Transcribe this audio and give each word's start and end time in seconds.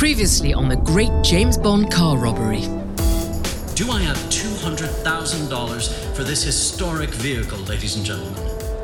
Previously 0.00 0.54
on 0.54 0.70
the 0.70 0.76
great 0.76 1.12
James 1.22 1.58
Bond 1.58 1.92
car 1.92 2.16
robbery. 2.16 2.62
Do 3.74 3.90
I 3.90 4.00
have 4.00 4.16
$200,000 4.30 6.16
for 6.16 6.24
this 6.24 6.42
historic 6.42 7.10
vehicle, 7.10 7.58
ladies 7.58 7.96
and 7.96 8.06
gentlemen? 8.06 8.32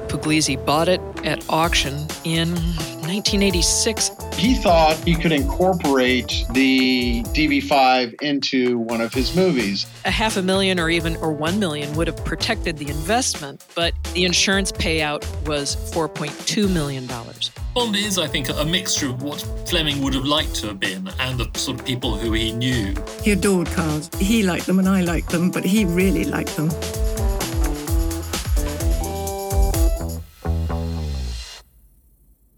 Pugliese 0.08 0.62
bought 0.66 0.88
it 0.88 1.00
at 1.24 1.42
auction 1.48 1.94
in 2.24 2.50
1986. 2.50 4.10
He 4.34 4.56
thought 4.56 4.98
he 4.98 5.14
could 5.14 5.32
incorporate 5.32 6.44
the 6.50 7.22
DB5 7.28 8.20
into 8.20 8.76
one 8.76 9.00
of 9.00 9.14
his 9.14 9.34
movies. 9.34 9.86
A 10.04 10.10
half 10.10 10.36
a 10.36 10.42
million 10.42 10.78
or 10.78 10.90
even 10.90 11.16
or 11.16 11.32
1 11.32 11.58
million 11.58 11.96
would 11.96 12.08
have 12.08 12.22
protected 12.26 12.76
the 12.76 12.90
investment, 12.90 13.64
but 13.74 13.94
the 14.12 14.26
insurance 14.26 14.70
payout 14.70 15.24
was 15.46 15.76
4.2 15.94 16.70
million 16.70 17.06
dollars. 17.06 17.50
Bond 17.76 17.94
is, 17.94 18.16
I 18.16 18.26
think, 18.26 18.48
a 18.48 18.64
mixture 18.64 19.10
of 19.10 19.22
what 19.22 19.42
Fleming 19.68 20.00
would 20.00 20.14
have 20.14 20.24
liked 20.24 20.54
to 20.56 20.68
have 20.68 20.80
been 20.80 21.10
and 21.20 21.38
the 21.38 21.58
sort 21.58 21.78
of 21.78 21.84
people 21.84 22.16
who 22.16 22.32
he 22.32 22.50
knew. 22.50 22.94
He 23.22 23.32
adored 23.32 23.66
cars. 23.66 24.08
He 24.18 24.42
liked 24.42 24.64
them 24.64 24.78
and 24.78 24.88
I 24.88 25.02
liked 25.02 25.28
them, 25.28 25.50
but 25.50 25.62
he 25.62 25.84
really 25.84 26.24
liked 26.24 26.56
them. 26.56 26.70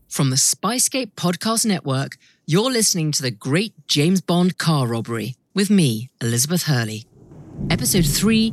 From 0.06 0.30
the 0.30 0.36
Spyscape 0.36 1.14
Podcast 1.16 1.66
Network, 1.66 2.16
you're 2.46 2.70
listening 2.70 3.10
to 3.10 3.22
the 3.22 3.32
Great 3.32 3.72
James 3.88 4.20
Bond 4.20 4.56
Car 4.56 4.86
Robbery 4.86 5.34
with 5.52 5.68
me, 5.68 6.10
Elizabeth 6.20 6.62
Hurley. 6.62 7.06
Episode 7.70 8.06
3 8.06 8.52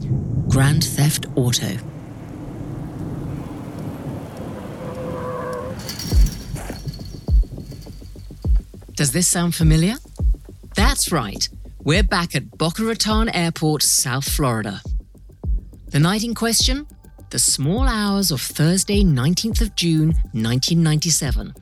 Grand 0.50 0.84
Theft 0.84 1.28
Auto. 1.36 1.78
Does 9.06 9.12
this 9.12 9.28
sound 9.28 9.54
familiar? 9.54 9.98
That's 10.76 11.12
right. 11.12 11.48
We're 11.84 12.02
back 12.02 12.34
at 12.34 12.58
Boca 12.58 12.84
Raton 12.84 13.30
Airport, 13.30 13.84
South 13.84 14.28
Florida. 14.28 14.82
The 15.90 16.00
night 16.00 16.24
in 16.24 16.34
question? 16.34 16.88
The 17.30 17.38
small 17.38 17.88
hours 17.88 18.32
of 18.32 18.42
Thursday, 18.42 19.04
19th 19.04 19.62
of 19.62 19.76
June, 19.76 20.08
1997. 20.32 21.54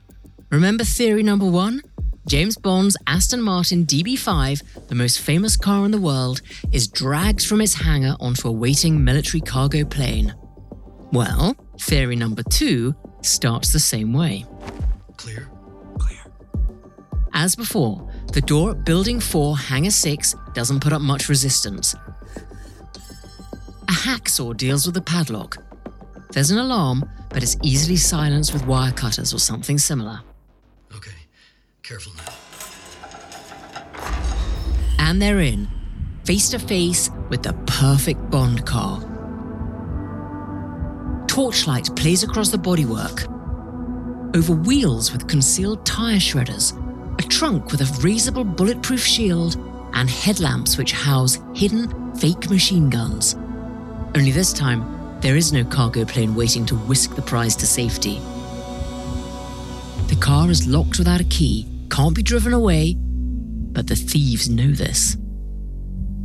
Remember 0.48 0.84
theory 0.84 1.22
number 1.22 1.44
one? 1.44 1.82
James 2.26 2.56
Bond's 2.56 2.96
Aston 3.06 3.42
Martin 3.42 3.84
DB5, 3.84 4.88
the 4.88 4.94
most 4.94 5.20
famous 5.20 5.54
car 5.54 5.84
in 5.84 5.90
the 5.90 6.00
world, 6.00 6.40
is 6.72 6.88
dragged 6.88 7.44
from 7.44 7.60
its 7.60 7.74
hangar 7.74 8.16
onto 8.20 8.48
a 8.48 8.52
waiting 8.52 9.04
military 9.04 9.42
cargo 9.42 9.84
plane. 9.84 10.34
Well, 11.12 11.54
theory 11.78 12.16
number 12.16 12.42
two 12.42 12.94
starts 13.20 13.70
the 13.70 13.80
same 13.80 14.14
way. 14.14 14.46
Clear? 15.18 15.50
As 17.36 17.56
before, 17.56 18.08
the 18.32 18.40
door 18.40 18.70
at 18.70 18.84
Building 18.84 19.18
4, 19.18 19.56
Hangar 19.58 19.90
6 19.90 20.36
doesn't 20.54 20.78
put 20.80 20.92
up 20.92 21.02
much 21.02 21.28
resistance. 21.28 21.94
A 23.88 23.92
hacksaw 23.92 24.56
deals 24.56 24.86
with 24.86 24.94
the 24.94 25.02
padlock. 25.02 25.56
There's 26.30 26.52
an 26.52 26.58
alarm, 26.58 27.04
but 27.30 27.42
it's 27.42 27.56
easily 27.62 27.96
silenced 27.96 28.52
with 28.52 28.64
wire 28.66 28.92
cutters 28.92 29.34
or 29.34 29.38
something 29.38 29.78
similar. 29.78 30.20
Okay, 30.94 31.10
careful 31.82 32.12
now. 32.16 32.32
And 35.00 35.20
they're 35.20 35.40
in, 35.40 35.68
face 36.24 36.50
to 36.50 36.60
face 36.60 37.10
with 37.30 37.42
the 37.42 37.52
perfect 37.66 38.30
Bond 38.30 38.64
car. 38.64 39.00
Torchlight 41.26 41.96
plays 41.96 42.22
across 42.22 42.50
the 42.50 42.58
bodywork. 42.58 43.26
Over 44.36 44.52
wheels 44.54 45.12
with 45.12 45.26
concealed 45.26 45.84
tyre 45.84 46.18
shredders, 46.18 46.80
a 47.18 47.22
trunk 47.22 47.70
with 47.70 47.80
a 47.80 47.92
raisable 48.02 48.56
bulletproof 48.56 49.00
shield, 49.00 49.56
and 49.94 50.10
headlamps 50.10 50.76
which 50.76 50.92
house 50.92 51.38
hidden 51.54 52.14
fake 52.16 52.50
machine 52.50 52.90
guns. 52.90 53.34
Only 54.14 54.30
this 54.30 54.52
time, 54.52 55.18
there 55.20 55.36
is 55.36 55.52
no 55.52 55.64
cargo 55.64 56.04
plane 56.04 56.34
waiting 56.34 56.66
to 56.66 56.76
whisk 56.76 57.14
the 57.14 57.22
prize 57.22 57.56
to 57.56 57.66
safety. 57.66 58.20
The 60.08 60.18
car 60.20 60.50
is 60.50 60.66
locked 60.66 60.98
without 60.98 61.20
a 61.20 61.24
key, 61.24 61.66
can't 61.90 62.14
be 62.14 62.22
driven 62.22 62.52
away, 62.52 62.94
but 62.96 63.86
the 63.86 63.96
thieves 63.96 64.48
know 64.48 64.70
this. 64.70 65.16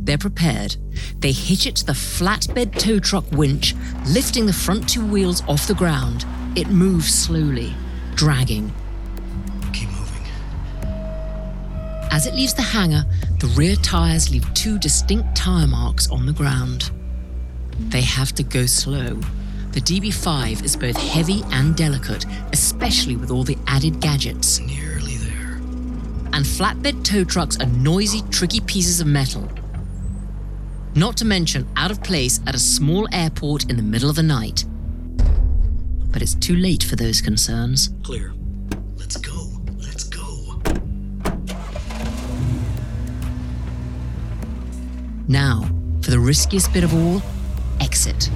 They're 0.02 0.18
prepared. 0.18 0.76
They 1.18 1.32
hitch 1.32 1.66
it 1.66 1.76
to 1.76 1.86
the 1.86 1.92
flatbed 1.92 2.78
tow 2.78 2.98
truck 2.98 3.30
winch, 3.32 3.74
lifting 4.06 4.46
the 4.46 4.52
front 4.52 4.88
two 4.88 5.06
wheels 5.06 5.42
off 5.48 5.66
the 5.66 5.74
ground. 5.74 6.24
It 6.56 6.68
moves 6.68 7.14
slowly, 7.14 7.72
dragging. 8.14 8.72
As 12.10 12.26
it 12.26 12.34
leaves 12.34 12.54
the 12.54 12.62
hangar, 12.62 13.04
the 13.38 13.46
rear 13.48 13.76
tires 13.76 14.30
leave 14.30 14.52
two 14.54 14.78
distinct 14.78 15.36
tire 15.36 15.66
marks 15.66 16.10
on 16.10 16.26
the 16.26 16.32
ground. 16.32 16.90
They 17.78 18.02
have 18.02 18.32
to 18.32 18.42
go 18.42 18.66
slow. 18.66 19.20
The 19.72 19.80
DB5 19.80 20.64
is 20.64 20.76
both 20.76 20.96
heavy 20.96 21.42
and 21.52 21.76
delicate, 21.76 22.26
especially 22.52 23.16
with 23.16 23.30
all 23.30 23.44
the 23.44 23.56
added 23.68 24.00
gadgets. 24.00 24.58
Nearly 24.58 25.16
there. 25.16 25.52
And 26.32 26.44
flatbed 26.44 27.04
tow 27.04 27.22
trucks 27.22 27.56
are 27.58 27.66
noisy, 27.66 28.22
tricky 28.30 28.60
pieces 28.60 29.00
of 29.00 29.06
metal. 29.06 29.48
Not 30.96 31.16
to 31.18 31.24
mention 31.24 31.68
out 31.76 31.92
of 31.92 32.02
place 32.02 32.40
at 32.48 32.56
a 32.56 32.58
small 32.58 33.08
airport 33.12 33.70
in 33.70 33.76
the 33.76 33.82
middle 33.82 34.10
of 34.10 34.16
the 34.16 34.24
night. 34.24 34.64
But 36.10 36.20
it's 36.20 36.34
too 36.34 36.56
late 36.56 36.82
for 36.82 36.96
those 36.96 37.20
concerns. 37.20 37.90
Clear. 38.02 38.34
Let's 38.96 39.16
go. 39.16 39.49
Now, 45.30 45.62
for 46.02 46.10
the 46.10 46.18
riskiest 46.18 46.72
bit 46.72 46.82
of 46.82 46.92
all 46.92 47.22
exit. 47.78 48.28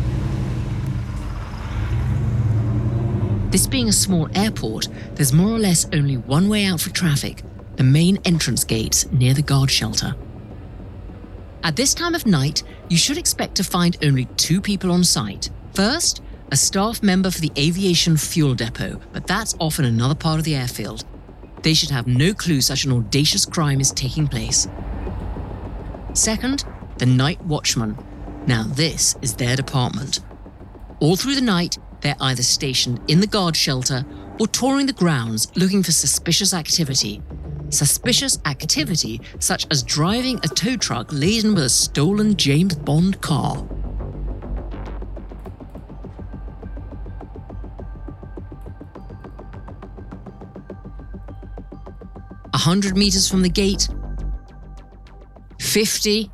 This 3.50 3.66
being 3.66 3.88
a 3.88 3.92
small 3.92 4.28
airport, 4.32 4.86
there's 5.16 5.32
more 5.32 5.48
or 5.48 5.58
less 5.58 5.88
only 5.92 6.18
one 6.18 6.48
way 6.48 6.66
out 6.66 6.80
for 6.80 6.90
traffic 6.90 7.42
the 7.74 7.82
main 7.82 8.18
entrance 8.24 8.62
gates 8.62 9.10
near 9.10 9.34
the 9.34 9.42
guard 9.42 9.72
shelter. 9.72 10.14
At 11.64 11.74
this 11.74 11.94
time 11.94 12.14
of 12.14 12.26
night, 12.26 12.62
you 12.88 12.96
should 12.96 13.18
expect 13.18 13.56
to 13.56 13.64
find 13.64 13.96
only 14.00 14.26
two 14.36 14.60
people 14.60 14.92
on 14.92 15.02
site. 15.02 15.50
First, 15.72 16.22
a 16.52 16.56
staff 16.56 17.02
member 17.02 17.32
for 17.32 17.40
the 17.40 17.50
aviation 17.58 18.16
fuel 18.16 18.54
depot, 18.54 19.00
but 19.12 19.26
that's 19.26 19.56
often 19.58 19.84
another 19.84 20.14
part 20.14 20.38
of 20.38 20.44
the 20.44 20.54
airfield. 20.54 21.04
They 21.62 21.74
should 21.74 21.90
have 21.90 22.06
no 22.06 22.34
clue 22.34 22.60
such 22.60 22.84
an 22.84 22.92
audacious 22.92 23.44
crime 23.44 23.80
is 23.80 23.90
taking 23.90 24.28
place. 24.28 24.68
Second, 26.12 26.64
the 26.98 27.06
night 27.06 27.40
watchman. 27.44 27.96
Now, 28.46 28.64
this 28.68 29.16
is 29.22 29.34
their 29.34 29.56
department. 29.56 30.20
All 31.00 31.16
through 31.16 31.34
the 31.34 31.40
night, 31.40 31.78
they're 32.00 32.16
either 32.20 32.42
stationed 32.42 33.00
in 33.08 33.20
the 33.20 33.26
guard 33.26 33.56
shelter 33.56 34.04
or 34.38 34.46
touring 34.46 34.86
the 34.86 34.92
grounds 34.92 35.50
looking 35.56 35.82
for 35.82 35.92
suspicious 35.92 36.52
activity. 36.52 37.22
Suspicious 37.70 38.38
activity 38.44 39.20
such 39.38 39.66
as 39.70 39.82
driving 39.82 40.38
a 40.38 40.48
tow 40.48 40.76
truck 40.76 41.08
laden 41.10 41.54
with 41.54 41.64
a 41.64 41.68
stolen 41.68 42.36
James 42.36 42.74
Bond 42.74 43.20
car. 43.20 43.66
A 52.52 52.58
hundred 52.58 52.96
meters 52.96 53.28
from 53.28 53.42
the 53.42 53.48
gate, 53.48 53.88
50. 55.58 56.30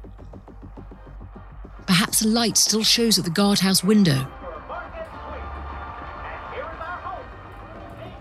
A 2.23 2.27
light 2.27 2.59
still 2.59 2.83
shows 2.83 3.19
at 3.19 3.25
the 3.25 3.31
guardhouse 3.31 3.83
window. 3.83 4.27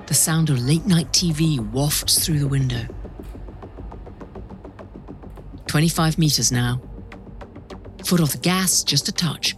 The 0.07 0.13
sound 0.13 0.50
of 0.50 0.60
late 0.60 0.86
night 0.86 1.12
TV 1.12 1.60
wafts 1.72 2.25
through 2.25 2.40
the 2.40 2.48
window. 2.48 2.86
25 5.68 6.18
meters 6.18 6.51
now. 6.51 6.81
Foot 8.06 8.22
off 8.22 8.31
the 8.31 8.38
gas, 8.38 8.84
just 8.84 9.10
a 9.10 9.12
touch. 9.12 9.56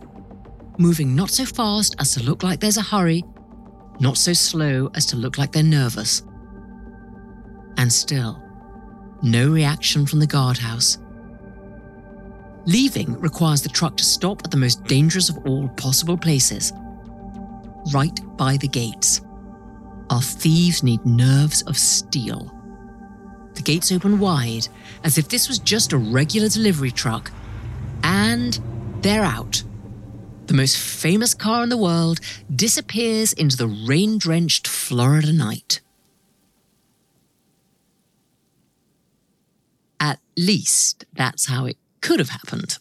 Moving 0.80 1.16
not 1.16 1.30
so 1.30 1.46
fast 1.46 1.96
as 2.00 2.14
to 2.16 2.24
look 2.24 2.42
like 2.42 2.60
there's 2.60 2.78
a 2.78 2.82
hurry, 2.82 3.24
not 4.00 4.18
so 4.18 4.34
slow 4.34 4.90
as 4.96 5.06
to 5.08 5.18
look 5.18 5.38
like 5.38 5.52
they're 5.52 5.62
nervous. 5.62 6.24
And 7.78 7.94
still, 7.94 8.42
no 9.22 9.52
reaction 9.52 10.08
from 10.08 10.20
the 10.20 10.28
guardhouse. 10.28 10.98
Leaving 12.66 13.20
requires 13.20 13.62
the 13.62 13.70
truck 13.70 13.98
to 13.98 14.04
stop 14.04 14.42
at 14.44 14.52
the 14.52 14.58
most 14.58 14.84
dangerous 14.86 15.30
of 15.30 15.38
all 15.46 15.68
possible 15.70 16.18
places 16.18 16.74
right 17.94 18.20
by 18.38 18.58
the 18.58 18.68
gates. 18.68 19.22
Our 20.10 20.22
thieves 20.22 20.84
need 20.84 21.06
nerves 21.06 21.62
of 21.64 21.78
steel. 21.78 22.54
The 23.56 23.62
gates 23.62 23.92
open 23.92 24.20
wide, 24.20 24.68
as 25.04 25.18
if 25.18 25.28
this 25.30 25.48
was 25.48 25.60
just 25.60 25.94
a 25.94 25.98
regular 25.98 26.50
delivery 26.50 26.92
truck, 26.92 27.32
and 28.04 28.60
they're 29.02 29.24
out. 29.24 29.64
The 30.48 30.54
most 30.54 30.78
famous 30.78 31.34
car 31.34 31.64
in 31.64 31.70
the 31.70 31.78
world 31.78 32.20
disappears 32.54 33.34
into 33.34 33.58
the 33.58 33.68
rain 33.68 34.18
drenched 34.18 34.68
Florida 34.68 35.34
night. 35.34 35.82
At 40.00 40.20
least 40.36 41.06
that's 41.14 41.46
how 41.46 41.66
it 41.66 41.78
could 42.02 42.20
have 42.20 42.30
happened. 42.30 42.78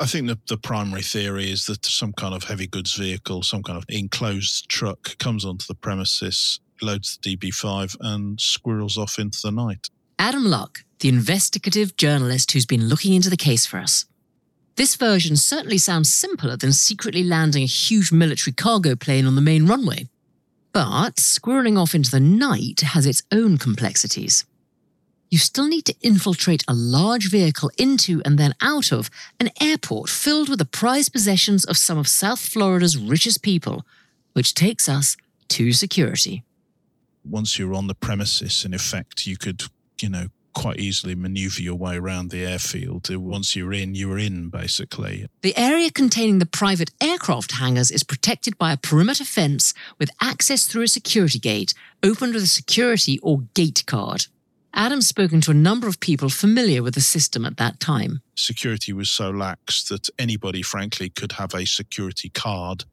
I 0.00 0.06
think 0.06 0.26
the, 0.26 0.38
the 0.48 0.56
primary 0.56 1.02
theory 1.02 1.50
is 1.50 1.66
that 1.66 1.86
some 1.86 2.12
kind 2.12 2.34
of 2.34 2.44
heavy 2.44 2.66
goods 2.66 2.94
vehicle, 2.94 3.42
some 3.42 3.62
kind 3.62 3.78
of 3.78 3.84
enclosed 3.88 4.68
truck 4.68 5.16
comes 5.18 5.44
onto 5.44 5.64
the 5.68 5.76
premises, 5.76 6.58
loads 6.80 7.18
the 7.22 7.36
DB5, 7.36 7.96
and 8.00 8.40
squirrels 8.40 8.98
off 8.98 9.18
into 9.18 9.38
the 9.42 9.52
night. 9.52 9.90
Adam 10.18 10.44
Locke, 10.44 10.80
the 11.00 11.08
investigative 11.08 11.96
journalist 11.96 12.52
who's 12.52 12.66
been 12.66 12.88
looking 12.88 13.12
into 13.12 13.30
the 13.30 13.36
case 13.36 13.66
for 13.66 13.78
us. 13.78 14.04
This 14.76 14.96
version 14.96 15.36
certainly 15.36 15.78
sounds 15.78 16.12
simpler 16.12 16.56
than 16.56 16.72
secretly 16.72 17.22
landing 17.22 17.62
a 17.62 17.66
huge 17.66 18.10
military 18.10 18.54
cargo 18.54 18.96
plane 18.96 19.26
on 19.26 19.34
the 19.34 19.40
main 19.40 19.66
runway. 19.66 20.08
But 20.72 21.16
squirreling 21.16 21.78
off 21.78 21.94
into 21.94 22.10
the 22.10 22.20
night 22.20 22.80
has 22.80 23.04
its 23.04 23.22
own 23.30 23.58
complexities. 23.58 24.46
You 25.32 25.38
still 25.38 25.66
need 25.66 25.86
to 25.86 25.94
infiltrate 26.02 26.62
a 26.68 26.74
large 26.74 27.30
vehicle 27.30 27.70
into 27.78 28.20
and 28.22 28.38
then 28.38 28.54
out 28.60 28.92
of 28.92 29.08
an 29.40 29.48
airport 29.62 30.10
filled 30.10 30.50
with 30.50 30.58
the 30.58 30.66
prized 30.66 31.10
possessions 31.10 31.64
of 31.64 31.78
some 31.78 31.96
of 31.96 32.06
South 32.06 32.38
Florida's 32.38 32.98
richest 32.98 33.42
people, 33.42 33.86
which 34.34 34.52
takes 34.52 34.90
us 34.90 35.16
to 35.48 35.72
security. 35.72 36.44
Once 37.24 37.58
you're 37.58 37.72
on 37.72 37.86
the 37.86 37.94
premises, 37.94 38.62
in 38.66 38.74
effect, 38.74 39.26
you 39.26 39.38
could, 39.38 39.62
you 40.02 40.10
know, 40.10 40.26
quite 40.52 40.78
easily 40.78 41.14
maneuver 41.14 41.62
your 41.62 41.76
way 41.76 41.96
around 41.96 42.28
the 42.28 42.44
airfield. 42.44 43.08
Once 43.16 43.56
you're 43.56 43.72
in, 43.72 43.94
you're 43.94 44.18
in, 44.18 44.50
basically. 44.50 45.26
The 45.40 45.56
area 45.56 45.90
containing 45.90 46.40
the 46.40 46.44
private 46.60 46.90
aircraft 47.00 47.52
hangars 47.52 47.90
is 47.90 48.02
protected 48.02 48.58
by 48.58 48.70
a 48.70 48.76
perimeter 48.76 49.24
fence 49.24 49.72
with 49.98 50.10
access 50.20 50.66
through 50.66 50.82
a 50.82 50.88
security 50.88 51.38
gate, 51.38 51.72
opened 52.02 52.34
with 52.34 52.42
a 52.42 52.48
security 52.48 53.18
or 53.22 53.44
gate 53.54 53.84
card. 53.86 54.26
Adam's 54.74 55.06
spoken 55.06 55.40
to 55.42 55.50
a 55.50 55.54
number 55.54 55.86
of 55.86 56.00
people 56.00 56.30
familiar 56.30 56.82
with 56.82 56.94
the 56.94 57.00
system 57.00 57.44
at 57.44 57.58
that 57.58 57.78
time. 57.78 58.22
Security 58.36 58.92
was 58.92 59.10
so 59.10 59.30
lax 59.30 59.84
that 59.88 60.08
anybody, 60.18 60.62
frankly, 60.62 61.10
could 61.10 61.32
have 61.32 61.54
a 61.54 61.66
security 61.66 62.30
card 62.30 62.84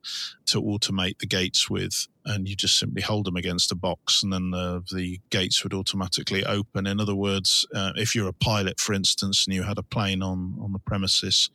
to 0.48 0.62
automate 0.62 1.20
the 1.20 1.26
gates 1.26 1.70
with, 1.70 2.08
and 2.26 2.50
you 2.50 2.56
just 2.56 2.78
simply 2.78 3.02
hold 3.02 3.26
them 3.26 3.38
against 3.38 3.72
a 3.72 3.76
box, 3.76 4.22
and 4.22 4.34
then 4.34 4.52
the, 4.52 4.84
the 4.94 5.22
gates 5.30 5.64
would 5.64 5.74
automatically 5.74 6.44
open. 6.46 6.86
In 6.86 7.00
other 7.00 7.16
words, 7.16 7.66
uh, 7.74 7.94
if 7.96 8.14
you're 8.14 8.28
a 8.28 8.34
pilot, 8.34 8.80
for 8.80 8.94
instance, 8.94 9.46
and 9.48 9.56
you 9.56 9.64
had 9.64 9.78
a 9.78 9.84
plane 9.84 10.22
on, 10.22 10.58
on 10.62 10.74
the 10.74 10.80
premises, 10.80 11.50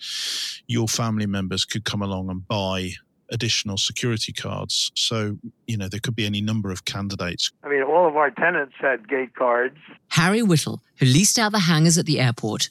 your 0.66 0.88
family 0.88 1.26
members 1.26 1.66
could 1.66 1.84
come 1.84 2.00
along 2.00 2.30
and 2.30 2.48
buy 2.48 2.92
additional 3.30 3.76
security 3.76 4.32
cards. 4.32 4.92
So, 4.94 5.36
you 5.66 5.76
know, 5.76 5.88
there 5.88 6.00
could 6.00 6.16
be 6.16 6.26
any 6.26 6.40
number 6.40 6.70
of 6.70 6.84
candidates. 6.84 7.50
I 7.62 7.68
mean, 7.68 7.82
all 7.82 8.06
of 8.08 8.16
our 8.16 8.30
tenants 8.30 8.74
had 8.78 9.08
gate 9.08 9.34
cards. 9.34 9.76
Harry 10.08 10.42
Whittle, 10.42 10.80
who 10.98 11.06
leased 11.06 11.38
out 11.38 11.52
the 11.52 11.60
hangars 11.60 11.98
at 11.98 12.06
the 12.06 12.20
airport. 12.20 12.70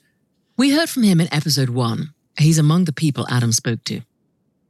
We 0.58 0.72
heard 0.72 0.90
from 0.90 1.04
him 1.04 1.20
in 1.20 1.34
episode 1.34 1.70
one. 1.70 2.14
He's 2.38 2.60
among 2.60 2.86
the 2.86 2.94
people 2.94 3.26
Adam 3.30 3.52
spoke 3.52 3.84
to. 3.86 4.02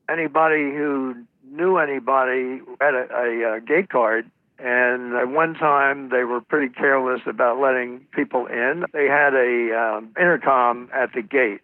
Anybody 0.09 0.71
who 0.71 1.15
knew 1.49 1.77
anybody 1.77 2.61
had 2.81 2.93
a, 2.93 3.07
a, 3.13 3.57
a 3.57 3.61
gate 3.61 3.89
card. 3.89 4.29
And 4.59 5.13
at 5.15 5.27
one 5.27 5.55
time, 5.55 6.09
they 6.09 6.23
were 6.23 6.39
pretty 6.39 6.73
careless 6.73 7.21
about 7.25 7.59
letting 7.59 8.05
people 8.13 8.45
in. 8.45 8.85
They 8.93 9.07
had 9.07 9.33
a 9.33 9.97
um, 9.97 10.13
intercom 10.17 10.89
at 10.93 11.11
the 11.13 11.21
gate 11.21 11.61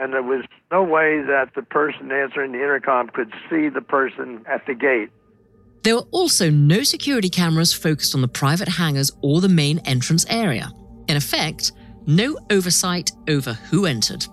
and 0.00 0.14
there 0.14 0.22
was 0.22 0.44
no 0.72 0.82
way 0.82 1.20
that 1.20 1.50
the 1.54 1.62
person 1.62 2.10
answering 2.10 2.52
the 2.52 2.58
intercom 2.58 3.08
could 3.08 3.30
see 3.50 3.68
the 3.68 3.82
person 3.82 4.42
at 4.48 4.66
the 4.66 4.74
gate. 4.74 5.10
There 5.82 5.96
were 5.96 6.08
also 6.10 6.48
no 6.50 6.82
security 6.82 7.28
cameras 7.28 7.74
focused 7.74 8.14
on 8.14 8.22
the 8.22 8.28
private 8.28 8.68
hangars 8.68 9.12
or 9.22 9.40
the 9.40 9.48
main 9.48 9.78
entrance 9.80 10.24
area. 10.28 10.72
In 11.08 11.16
effect, 11.16 11.72
no 12.06 12.38
oversight 12.50 13.12
over 13.28 13.52
who 13.52 13.84
entered. 13.84 14.26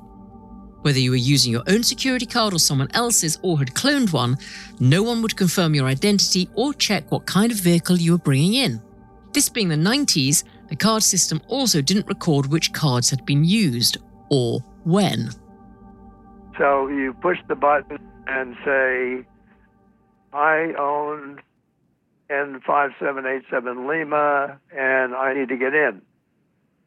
Whether 0.84 1.00
you 1.00 1.12
were 1.12 1.18
using 1.18 1.52
your 1.52 1.64
own 1.68 1.84
security 1.84 2.26
card 2.26 2.54
or 2.54 2.60
someone 2.60 2.90
else's 2.94 3.38
or 3.42 3.60
had 3.60 3.74
cloned 3.74 4.14
one, 4.14 4.38
no 4.80 5.04
one 5.04 5.22
would 5.22 5.36
confirm 5.36 5.76
your 5.76 5.88
identity 5.88 6.50
or 6.56 6.74
check 6.74 7.12
what 7.12 7.26
kind 7.26 7.52
of 7.52 7.58
vehicle 7.58 7.98
you 7.98 8.14
were 8.14 8.18
bringing 8.18 8.54
in. 8.54 8.82
This 9.34 9.50
being 9.50 9.68
the 9.68 9.76
90s, 9.76 10.46
the 10.70 10.78
card 10.78 11.04
system 11.04 11.42
also 11.48 11.82
didn't 11.82 12.08
record 12.08 12.48
which 12.48 12.72
cards 12.72 13.10
had 13.10 13.26
been 13.26 13.44
used 13.44 13.98
or 14.30 14.60
when. 14.86 15.30
So 16.58 16.88
you 16.88 17.14
push 17.22 17.38
the 17.48 17.56
button 17.56 18.00
and 18.26 18.56
say, 18.66 19.26
I 20.34 20.74
own 20.78 21.40
N5787 22.30 23.88
Lima 23.88 24.60
and 24.76 25.16
I 25.16 25.34
need 25.34 25.50
to 25.50 25.58
get 25.58 25.74
in. 25.74 26.02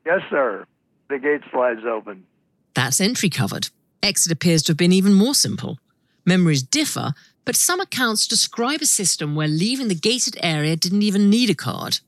Yes, 0.05 0.23
sir. 0.29 0.67
The 1.09 1.19
gate 1.19 1.43
slides 1.51 1.85
open. 1.87 2.27
That's 2.75 3.01
entry 3.01 3.31
covered. 3.31 3.69
Exit 4.03 4.33
appears 4.33 4.63
to 4.63 4.73
have 4.73 4.77
been 4.77 4.93
even 4.93 5.13
more 5.13 5.35
simple. 5.35 5.79
Memories 6.25 6.63
differ, 6.63 7.13
but 7.45 7.57
some 7.57 7.81
accounts 7.81 8.27
describe 8.27 8.81
a 8.83 8.87
system 8.87 9.35
where 9.35 9.49
leaving 9.49 9.89
the 9.89 9.95
gated 9.95 10.37
area 10.43 10.77
didn't 10.77 11.03
even 11.03 11.31
need 11.31 11.51
a 11.51 11.55
card. 11.55 12.01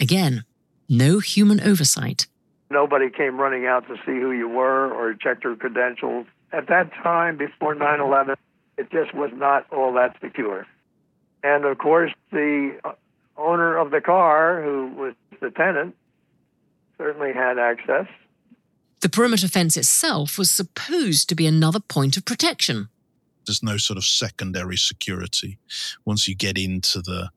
Again, 0.00 0.44
no 0.88 1.18
human 1.18 1.60
oversight. 1.60 2.26
Nobody 2.70 3.10
came 3.10 3.40
running 3.40 3.66
out 3.66 3.86
to 3.88 3.96
see 3.96 4.20
who 4.20 4.32
you 4.32 4.48
were 4.48 4.92
or 4.92 5.14
checked 5.14 5.44
your 5.44 5.56
credentials 5.56 6.26
at 6.52 6.68
that 6.68 6.92
time 7.02 7.36
before 7.36 7.74
9 7.74 8.00
11, 8.00 8.36
it 8.76 8.90
just 8.90 9.14
was 9.14 9.30
not 9.34 9.66
all 9.72 9.92
that 9.94 10.16
secure. 10.20 10.66
And 11.42 11.64
of 11.64 11.78
course, 11.78 12.12
the 12.32 12.78
uh, 12.84 12.92
owner 13.36 13.76
of 13.76 13.90
the 13.90 14.00
car, 14.00 14.62
who 14.62 14.92
was 14.96 15.14
the 15.40 15.50
tenant, 15.50 15.94
certainly 16.96 17.32
had 17.32 17.58
access. 17.58 18.06
The 19.00 19.08
perimeter 19.08 19.48
fence 19.48 19.76
itself 19.76 20.38
was 20.38 20.50
supposed 20.50 21.28
to 21.28 21.34
be 21.34 21.46
another 21.46 21.80
point 21.80 22.16
of 22.16 22.24
protection. 22.24 22.88
There's 23.46 23.62
no 23.62 23.76
sort 23.78 23.96
of 23.96 24.04
secondary 24.04 24.76
security. 24.76 25.58
Once 26.04 26.28
you 26.28 26.34
get 26.34 26.58
into 26.58 27.00
the 27.00 27.30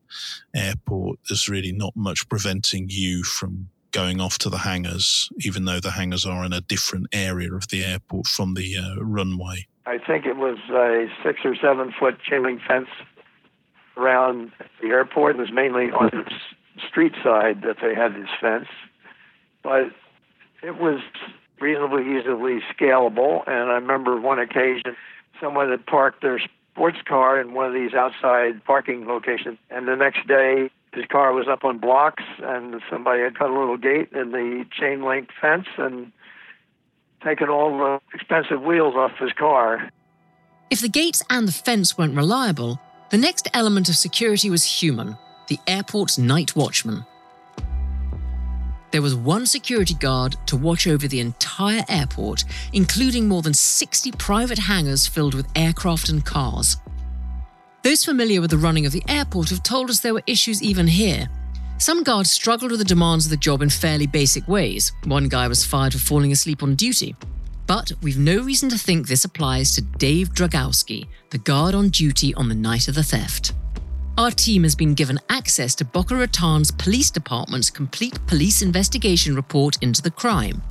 airport, 0.53 1.19
there's 1.29 1.47
really 1.47 1.71
not 1.71 1.95
much 1.95 2.27
preventing 2.27 2.87
you 2.89 3.23
from 3.23 3.69
going 3.91 4.21
off 4.21 4.37
to 4.39 4.49
the 4.49 4.57
hangars, 4.57 5.29
even 5.39 5.65
though 5.65 5.79
the 5.79 5.91
hangars 5.91 6.25
are 6.25 6.43
in 6.45 6.53
a 6.53 6.61
different 6.61 7.07
area 7.13 7.53
of 7.53 7.67
the 7.69 7.83
airport 7.83 8.27
from 8.27 8.53
the 8.53 8.77
uh, 8.77 9.01
runway. 9.01 9.67
I 9.85 9.97
think 9.97 10.25
it 10.25 10.37
was 10.37 10.57
a 10.69 11.07
six 11.23 11.41
or 11.43 11.55
seven 11.55 11.93
foot 11.97 12.19
chain 12.21 12.43
link 12.43 12.61
fence 12.67 12.89
around 13.97 14.51
the 14.81 14.89
airport. 14.89 15.35
It 15.35 15.39
was 15.39 15.51
mainly 15.51 15.91
on 15.91 16.09
the 16.11 16.31
street 16.87 17.13
side 17.23 17.61
that 17.63 17.77
they 17.81 17.95
had 17.95 18.13
this 18.15 18.29
fence, 18.39 18.67
but 19.63 19.91
it 20.63 20.77
was 20.77 21.01
reasonably 21.59 22.03
easily 22.17 22.59
scalable. 22.73 23.47
And 23.47 23.71
I 23.71 23.75
remember 23.75 24.19
one 24.19 24.39
occasion 24.39 24.95
someone 25.39 25.69
had 25.69 25.85
parked 25.85 26.21
their 26.21 26.39
sports 26.73 26.99
car 27.07 27.39
in 27.39 27.53
one 27.53 27.65
of 27.67 27.73
these 27.73 27.93
outside 27.93 28.63
parking 28.65 29.07
locations, 29.07 29.57
and 29.69 29.87
the 29.87 29.95
next 29.95 30.27
day 30.27 30.69
his 30.93 31.05
car 31.05 31.33
was 31.33 31.47
up 31.47 31.63
on 31.63 31.77
blocks 31.77 32.23
and 32.43 32.81
somebody 32.89 33.21
had 33.23 33.37
cut 33.37 33.49
a 33.49 33.57
little 33.57 33.77
gate 33.77 34.09
in 34.13 34.31
the 34.31 34.65
chain 34.71 35.03
link 35.03 35.29
fence 35.39 35.67
and 35.77 36.11
taken 37.23 37.49
all 37.49 37.77
the 37.77 38.01
expensive 38.13 38.61
wheels 38.61 38.95
off 38.95 39.11
his 39.19 39.31
car. 39.33 39.89
If 40.69 40.81
the 40.81 40.89
gates 40.89 41.23
and 41.29 41.47
the 41.47 41.51
fence 41.51 41.97
weren't 41.97 42.15
reliable, 42.15 42.79
the 43.09 43.17
next 43.17 43.47
element 43.53 43.89
of 43.89 43.95
security 43.95 44.49
was 44.49 44.63
human 44.63 45.17
the 45.47 45.59
airport's 45.67 46.17
night 46.17 46.55
watchman. 46.55 47.05
There 48.91 49.01
was 49.01 49.15
one 49.15 49.45
security 49.45 49.93
guard 49.93 50.35
to 50.47 50.55
watch 50.55 50.87
over 50.87 51.07
the 51.07 51.19
entire 51.19 51.83
airport, 51.89 52.45
including 52.71 53.27
more 53.27 53.41
than 53.41 53.53
60 53.53 54.11
private 54.13 54.59
hangars 54.59 55.07
filled 55.07 55.33
with 55.33 55.47
aircraft 55.55 56.07
and 56.07 56.25
cars. 56.25 56.77
Those 57.83 58.05
familiar 58.05 58.41
with 58.41 58.51
the 58.51 58.59
running 58.59 58.85
of 58.85 58.91
the 58.91 59.03
airport 59.07 59.49
have 59.49 59.63
told 59.63 59.89
us 59.89 59.99
there 59.99 60.13
were 60.13 60.21
issues 60.27 60.61
even 60.61 60.85
here. 60.85 61.27
Some 61.79 62.03
guards 62.03 62.31
struggled 62.31 62.69
with 62.69 62.79
the 62.79 62.85
demands 62.85 63.25
of 63.25 63.31
the 63.31 63.37
job 63.37 63.63
in 63.63 63.69
fairly 63.71 64.05
basic 64.05 64.47
ways. 64.47 64.91
One 65.05 65.27
guy 65.27 65.47
was 65.47 65.65
fired 65.65 65.93
for 65.93 65.99
falling 65.99 66.31
asleep 66.31 66.61
on 66.61 66.75
duty. 66.75 67.15
But 67.65 67.91
we've 68.03 68.19
no 68.19 68.43
reason 68.43 68.69
to 68.69 68.77
think 68.77 69.07
this 69.07 69.25
applies 69.25 69.73
to 69.73 69.81
Dave 69.81 70.29
Dragowski, 70.29 71.07
the 71.31 71.39
guard 71.39 71.73
on 71.73 71.89
duty 71.89 72.35
on 72.35 72.49
the 72.49 72.55
night 72.55 72.87
of 72.87 72.93
the 72.93 73.03
theft. 73.03 73.53
Our 74.15 74.29
team 74.29 74.61
has 74.61 74.75
been 74.75 74.93
given 74.93 75.19
access 75.29 75.73
to 75.75 75.85
Boca 75.85 76.15
Raton's 76.15 76.69
police 76.69 77.09
department's 77.09 77.71
complete 77.71 78.19
police 78.27 78.61
investigation 78.61 79.35
report 79.35 79.81
into 79.81 80.03
the 80.03 80.11
crime. 80.11 80.61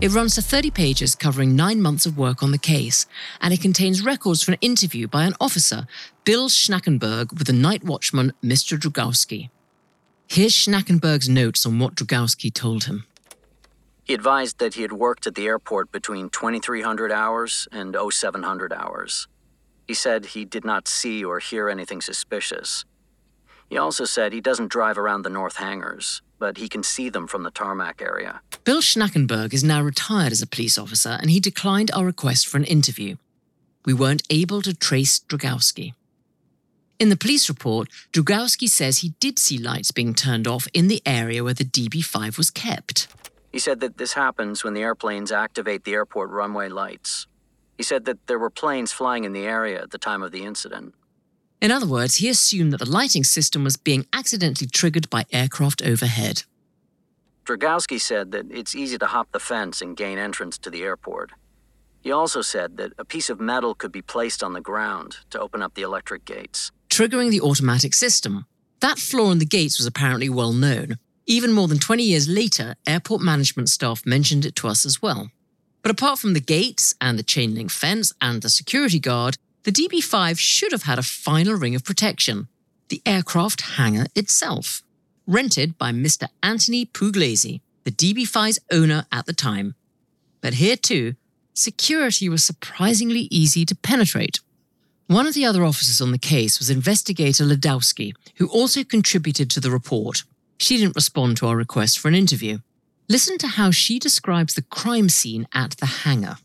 It 0.00 0.14
runs 0.14 0.34
to 0.36 0.42
30 0.42 0.70
pages 0.70 1.14
covering 1.14 1.54
nine 1.54 1.82
months 1.82 2.06
of 2.06 2.16
work 2.16 2.42
on 2.42 2.52
the 2.52 2.58
case, 2.58 3.04
and 3.42 3.52
it 3.52 3.60
contains 3.60 4.02
records 4.02 4.42
from 4.42 4.54
an 4.54 4.60
interview 4.62 5.06
by 5.06 5.24
an 5.24 5.34
officer, 5.38 5.86
Bill 6.24 6.48
Schnackenberg, 6.48 7.34
with 7.36 7.46
the 7.46 7.52
night 7.52 7.84
watchman, 7.84 8.32
Mr. 8.42 8.78
Dragowski. 8.78 9.50
Here's 10.26 10.54
Schnackenberg's 10.54 11.28
notes 11.28 11.66
on 11.66 11.78
what 11.78 11.96
Dragowski 11.96 12.50
told 12.50 12.84
him. 12.84 13.04
He 14.02 14.14
advised 14.14 14.58
that 14.58 14.72
he 14.72 14.82
had 14.82 14.92
worked 14.92 15.26
at 15.26 15.34
the 15.34 15.46
airport 15.46 15.92
between 15.92 16.30
2300 16.30 17.12
hours 17.12 17.68
and 17.70 17.94
0700 17.94 18.72
hours. 18.72 19.28
He 19.86 19.92
said 19.92 20.24
he 20.24 20.46
did 20.46 20.64
not 20.64 20.88
see 20.88 21.22
or 21.22 21.40
hear 21.40 21.68
anything 21.68 22.00
suspicious. 22.00 22.86
He 23.68 23.76
also 23.76 24.06
said 24.06 24.32
he 24.32 24.40
doesn't 24.40 24.72
drive 24.72 24.96
around 24.96 25.22
the 25.22 25.30
north 25.30 25.56
hangars. 25.56 26.22
But 26.40 26.56
he 26.56 26.68
can 26.68 26.82
see 26.82 27.08
them 27.08 27.28
from 27.28 27.44
the 27.44 27.50
tarmac 27.52 28.02
area. 28.02 28.40
Bill 28.64 28.80
Schnackenberg 28.80 29.54
is 29.54 29.62
now 29.62 29.80
retired 29.82 30.32
as 30.32 30.42
a 30.42 30.46
police 30.46 30.76
officer 30.76 31.18
and 31.20 31.30
he 31.30 31.38
declined 31.38 31.92
our 31.92 32.04
request 32.04 32.48
for 32.48 32.56
an 32.56 32.64
interview. 32.64 33.16
We 33.84 33.94
weren't 33.94 34.26
able 34.30 34.62
to 34.62 34.74
trace 34.74 35.20
Dragowski. 35.20 35.94
In 36.98 37.08
the 37.08 37.16
police 37.16 37.48
report, 37.48 37.88
Dragowski 38.12 38.68
says 38.68 38.98
he 38.98 39.14
did 39.20 39.38
see 39.38 39.56
lights 39.56 39.90
being 39.90 40.14
turned 40.14 40.48
off 40.48 40.66
in 40.74 40.88
the 40.88 41.00
area 41.06 41.44
where 41.44 41.54
the 41.54 41.64
DB 41.64 42.04
5 42.04 42.36
was 42.36 42.50
kept. 42.50 43.08
He 43.52 43.58
said 43.58 43.80
that 43.80 43.98
this 43.98 44.14
happens 44.14 44.62
when 44.64 44.74
the 44.74 44.82
airplanes 44.82 45.32
activate 45.32 45.84
the 45.84 45.94
airport 45.94 46.30
runway 46.30 46.68
lights. 46.68 47.26
He 47.76 47.82
said 47.82 48.04
that 48.04 48.26
there 48.26 48.38
were 48.38 48.50
planes 48.50 48.92
flying 48.92 49.24
in 49.24 49.32
the 49.32 49.46
area 49.46 49.80
at 49.80 49.90
the 49.90 49.98
time 49.98 50.22
of 50.22 50.32
the 50.32 50.44
incident. 50.44 50.94
In 51.60 51.70
other 51.70 51.86
words, 51.86 52.16
he 52.16 52.28
assumed 52.28 52.72
that 52.72 52.78
the 52.78 52.90
lighting 52.90 53.24
system 53.24 53.64
was 53.64 53.76
being 53.76 54.06
accidentally 54.12 54.66
triggered 54.66 55.10
by 55.10 55.26
aircraft 55.30 55.82
overhead. 55.82 56.44
Dragowski 57.44 58.00
said 58.00 58.32
that 58.32 58.46
it's 58.50 58.74
easy 58.74 58.96
to 58.98 59.06
hop 59.06 59.32
the 59.32 59.40
fence 59.40 59.82
and 59.82 59.96
gain 59.96 60.18
entrance 60.18 60.56
to 60.58 60.70
the 60.70 60.82
airport. 60.82 61.32
He 62.00 62.12
also 62.12 62.40
said 62.40 62.78
that 62.78 62.92
a 62.96 63.04
piece 63.04 63.28
of 63.28 63.40
metal 63.40 63.74
could 63.74 63.92
be 63.92 64.00
placed 64.00 64.42
on 64.42 64.54
the 64.54 64.60
ground 64.60 65.18
to 65.30 65.40
open 65.40 65.60
up 65.60 65.74
the 65.74 65.82
electric 65.82 66.24
gates. 66.24 66.70
Triggering 66.88 67.30
the 67.30 67.42
automatic 67.42 67.92
system. 67.92 68.46
That 68.80 68.98
flaw 68.98 69.30
in 69.30 69.38
the 69.38 69.44
gates 69.44 69.78
was 69.78 69.86
apparently 69.86 70.30
well 70.30 70.54
known. 70.54 70.98
Even 71.26 71.52
more 71.52 71.68
than 71.68 71.78
20 71.78 72.02
years 72.02 72.26
later, 72.26 72.74
airport 72.86 73.20
management 73.20 73.68
staff 73.68 74.06
mentioned 74.06 74.46
it 74.46 74.56
to 74.56 74.68
us 74.68 74.86
as 74.86 75.02
well. 75.02 75.30
But 75.82 75.92
apart 75.92 76.18
from 76.18 76.32
the 76.32 76.40
gates 76.40 76.94
and 77.00 77.18
the 77.18 77.22
chain 77.22 77.54
link 77.54 77.70
fence 77.70 78.12
and 78.20 78.40
the 78.40 78.48
security 78.48 78.98
guard, 78.98 79.36
the 79.62 79.72
DB 79.72 80.02
5 80.02 80.40
should 80.40 80.72
have 80.72 80.84
had 80.84 80.98
a 80.98 81.02
final 81.02 81.54
ring 81.54 81.74
of 81.74 81.84
protection 81.84 82.48
the 82.88 83.02
aircraft 83.06 83.60
hangar 83.76 84.06
itself, 84.16 84.82
rented 85.26 85.78
by 85.78 85.92
Mr. 85.92 86.26
Anthony 86.42 86.84
Pugliese, 86.84 87.60
the 87.84 87.90
DB 87.92 88.22
5's 88.22 88.58
owner 88.72 89.06
at 89.12 89.26
the 89.26 89.32
time. 89.32 89.76
But 90.40 90.54
here 90.54 90.76
too, 90.76 91.14
security 91.54 92.28
was 92.28 92.42
surprisingly 92.42 93.28
easy 93.30 93.64
to 93.66 93.76
penetrate. 93.76 94.40
One 95.06 95.26
of 95.26 95.34
the 95.34 95.44
other 95.44 95.64
officers 95.64 96.00
on 96.00 96.12
the 96.12 96.18
case 96.18 96.58
was 96.58 96.70
investigator 96.70 97.44
Ladowski, 97.44 98.12
who 98.36 98.48
also 98.48 98.82
contributed 98.82 99.50
to 99.50 99.60
the 99.60 99.70
report. 99.70 100.24
She 100.58 100.76
didn't 100.76 100.96
respond 100.96 101.36
to 101.38 101.46
our 101.46 101.56
request 101.56 101.98
for 101.98 102.08
an 102.08 102.14
interview. 102.14 102.58
Listen 103.08 103.38
to 103.38 103.48
how 103.48 103.70
she 103.70 103.98
describes 103.98 104.54
the 104.54 104.62
crime 104.62 105.08
scene 105.08 105.46
at 105.52 105.72
the 105.78 105.86
hangar. 105.86 106.36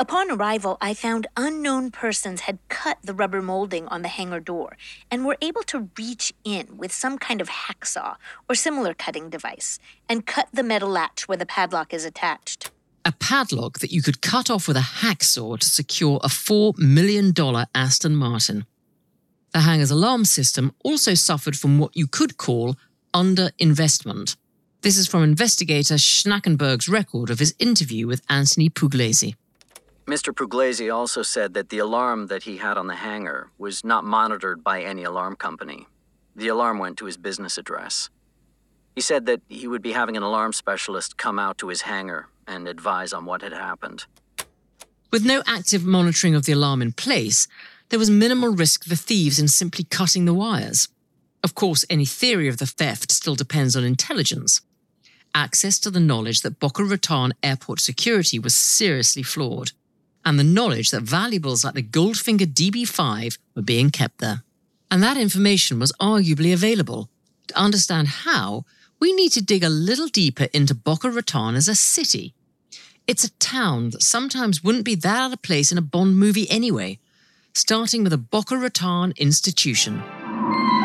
Upon 0.00 0.30
arrival, 0.30 0.78
I 0.80 0.94
found 0.94 1.26
unknown 1.36 1.90
persons 1.90 2.40
had 2.42 2.58
cut 2.70 2.96
the 3.02 3.12
rubber 3.12 3.42
molding 3.42 3.86
on 3.88 4.00
the 4.00 4.08
hangar 4.08 4.40
door 4.40 4.78
and 5.10 5.26
were 5.26 5.36
able 5.42 5.62
to 5.64 5.90
reach 5.98 6.32
in 6.42 6.78
with 6.78 6.90
some 6.90 7.18
kind 7.18 7.42
of 7.42 7.50
hacksaw 7.50 8.16
or 8.48 8.54
similar 8.54 8.94
cutting 8.94 9.28
device 9.28 9.78
and 10.08 10.24
cut 10.24 10.48
the 10.54 10.62
metal 10.62 10.88
latch 10.88 11.28
where 11.28 11.36
the 11.36 11.44
padlock 11.44 11.92
is 11.92 12.06
attached. 12.06 12.70
A 13.04 13.12
padlock 13.12 13.80
that 13.80 13.92
you 13.92 14.00
could 14.00 14.22
cut 14.22 14.48
off 14.48 14.66
with 14.66 14.78
a 14.78 15.02
hacksaw 15.02 15.58
to 15.58 15.68
secure 15.68 16.18
a 16.24 16.28
$4 16.28 16.78
million 16.78 17.34
Aston 17.74 18.16
Martin. 18.16 18.64
The 19.52 19.60
hangar's 19.60 19.90
alarm 19.90 20.24
system 20.24 20.72
also 20.82 21.12
suffered 21.12 21.58
from 21.58 21.78
what 21.78 21.94
you 21.94 22.06
could 22.06 22.38
call 22.38 22.74
underinvestment. 23.12 24.36
This 24.80 24.96
is 24.96 25.06
from 25.06 25.22
investigator 25.22 25.96
Schnackenberg's 25.96 26.88
record 26.88 27.28
of 27.28 27.38
his 27.38 27.54
interview 27.58 28.06
with 28.06 28.22
Anthony 28.30 28.70
Pugliese. 28.70 29.34
Mr. 30.10 30.34
Pugliese 30.34 30.92
also 30.92 31.22
said 31.22 31.54
that 31.54 31.68
the 31.68 31.78
alarm 31.78 32.26
that 32.26 32.42
he 32.42 32.56
had 32.56 32.76
on 32.76 32.88
the 32.88 32.96
hangar 32.96 33.52
was 33.58 33.84
not 33.84 34.02
monitored 34.02 34.64
by 34.64 34.82
any 34.82 35.04
alarm 35.04 35.36
company. 35.36 35.86
The 36.34 36.48
alarm 36.48 36.80
went 36.80 36.96
to 36.98 37.04
his 37.04 37.16
business 37.16 37.56
address. 37.56 38.10
He 38.96 39.02
said 39.02 39.26
that 39.26 39.40
he 39.48 39.68
would 39.68 39.82
be 39.82 39.92
having 39.92 40.16
an 40.16 40.24
alarm 40.24 40.52
specialist 40.52 41.16
come 41.16 41.38
out 41.38 41.58
to 41.58 41.68
his 41.68 41.82
hangar 41.82 42.26
and 42.44 42.66
advise 42.66 43.12
on 43.12 43.24
what 43.24 43.40
had 43.40 43.52
happened. 43.52 44.06
With 45.12 45.24
no 45.24 45.44
active 45.46 45.84
monitoring 45.84 46.34
of 46.34 46.44
the 46.44 46.54
alarm 46.54 46.82
in 46.82 46.90
place, 46.90 47.46
there 47.90 47.98
was 48.00 48.10
minimal 48.10 48.50
risk 48.52 48.86
of 48.86 48.90
the 48.90 48.96
thieves 48.96 49.38
in 49.38 49.46
simply 49.46 49.84
cutting 49.84 50.24
the 50.24 50.34
wires. 50.34 50.88
Of 51.44 51.54
course, 51.54 51.84
any 51.88 52.04
theory 52.04 52.48
of 52.48 52.56
the 52.56 52.66
theft 52.66 53.12
still 53.12 53.36
depends 53.36 53.76
on 53.76 53.84
intelligence. 53.84 54.60
Access 55.36 55.78
to 55.78 55.90
the 55.90 56.00
knowledge 56.00 56.40
that 56.40 56.58
Boca 56.58 56.82
Raton 56.82 57.32
airport 57.44 57.78
security 57.78 58.40
was 58.40 58.56
seriously 58.56 59.22
flawed, 59.22 59.70
and 60.24 60.38
the 60.38 60.44
knowledge 60.44 60.90
that 60.90 61.02
valuables 61.02 61.64
like 61.64 61.74
the 61.74 61.82
Goldfinger 61.82 62.46
DB5 62.46 63.38
were 63.54 63.62
being 63.62 63.90
kept 63.90 64.18
there. 64.18 64.42
And 64.90 65.02
that 65.02 65.16
information 65.16 65.78
was 65.78 65.92
arguably 66.00 66.52
available. 66.52 67.08
To 67.48 67.58
understand 67.58 68.08
how, 68.08 68.64
we 69.00 69.12
need 69.12 69.32
to 69.32 69.42
dig 69.42 69.64
a 69.64 69.68
little 69.68 70.08
deeper 70.08 70.48
into 70.52 70.74
Boca 70.74 71.10
Raton 71.10 71.54
as 71.54 71.68
a 71.68 71.74
city. 71.74 72.34
It's 73.06 73.24
a 73.24 73.30
town 73.38 73.90
that 73.90 74.02
sometimes 74.02 74.62
wouldn't 74.62 74.84
be 74.84 74.94
that 74.96 75.16
out 75.16 75.32
of 75.32 75.42
place 75.42 75.72
in 75.72 75.78
a 75.78 75.82
Bond 75.82 76.16
movie 76.16 76.48
anyway, 76.50 76.98
starting 77.54 78.04
with 78.04 78.12
a 78.12 78.18
Boca 78.18 78.56
Raton 78.56 79.14
institution. 79.16 80.02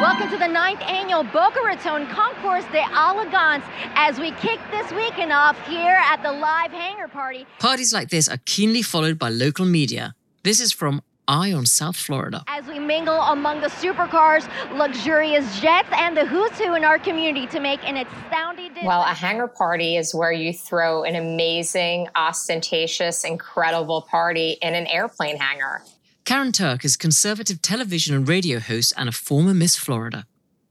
Welcome 0.06 0.30
to 0.30 0.38
the 0.38 0.48
ninth 0.48 0.82
annual 0.82 1.24
Boca 1.24 1.62
Raton 1.66 2.06
Concours 2.06 2.64
de 2.66 2.84
Elegance 2.94 3.66
as 3.96 4.20
we 4.20 4.30
kick 4.34 4.60
this 4.70 4.92
weekend 4.92 5.32
off 5.32 5.58
here 5.68 6.00
at 6.00 6.22
the 6.22 6.32
live 6.32 6.70
hangar 6.70 7.08
party. 7.08 7.48
Parties 7.58 7.92
like 7.92 8.10
this 8.10 8.30
are 8.30 8.38
keenly 8.46 8.84
followed 8.84 9.18
by 9.18 9.30
local 9.30 9.66
media. 9.66 10.14
This 10.44 10.62
is 10.62 10.72
from 10.72 11.02
Eye 11.28 11.52
on 11.52 11.66
South 11.66 11.98
Florida. 11.98 12.44
As 12.48 12.68
we 12.68 12.78
mingle 12.78 13.20
among 13.20 13.62
the 13.62 13.68
supercars, 13.68 14.48
luxurious 14.78 15.60
jets, 15.60 15.90
and 15.92 16.16
the 16.16 16.24
who's 16.24 16.52
who 16.52 16.76
in 16.76 16.84
our 16.84 17.00
community 17.00 17.48
to 17.48 17.60
make 17.60 17.84
an 17.84 17.98
astounding 17.98 18.76
dinner. 18.76 18.86
Well, 18.86 19.02
a 19.02 19.16
hangar 19.16 19.48
party 19.48 19.98
is 19.98 20.14
where 20.14 20.32
you 20.32 20.54
throw 20.54 21.04
an 21.04 21.16
amazing, 21.16 22.10
ostentatious, 22.16 23.24
incredible 23.24 24.04
party 24.04 24.58
in 24.62 24.76
an 24.76 24.86
airplane 24.86 25.38
hangar. 25.38 25.82
Karen 26.26 26.52
Turk 26.52 26.84
is 26.84 26.98
conservative 26.98 27.62
television 27.62 28.16
and 28.16 28.28
radio 28.28 28.58
host 28.58 28.94
and 28.98 29.08
a 29.08 29.12
former 29.12 29.54
Miss 29.54 29.76
Florida. 29.76 30.26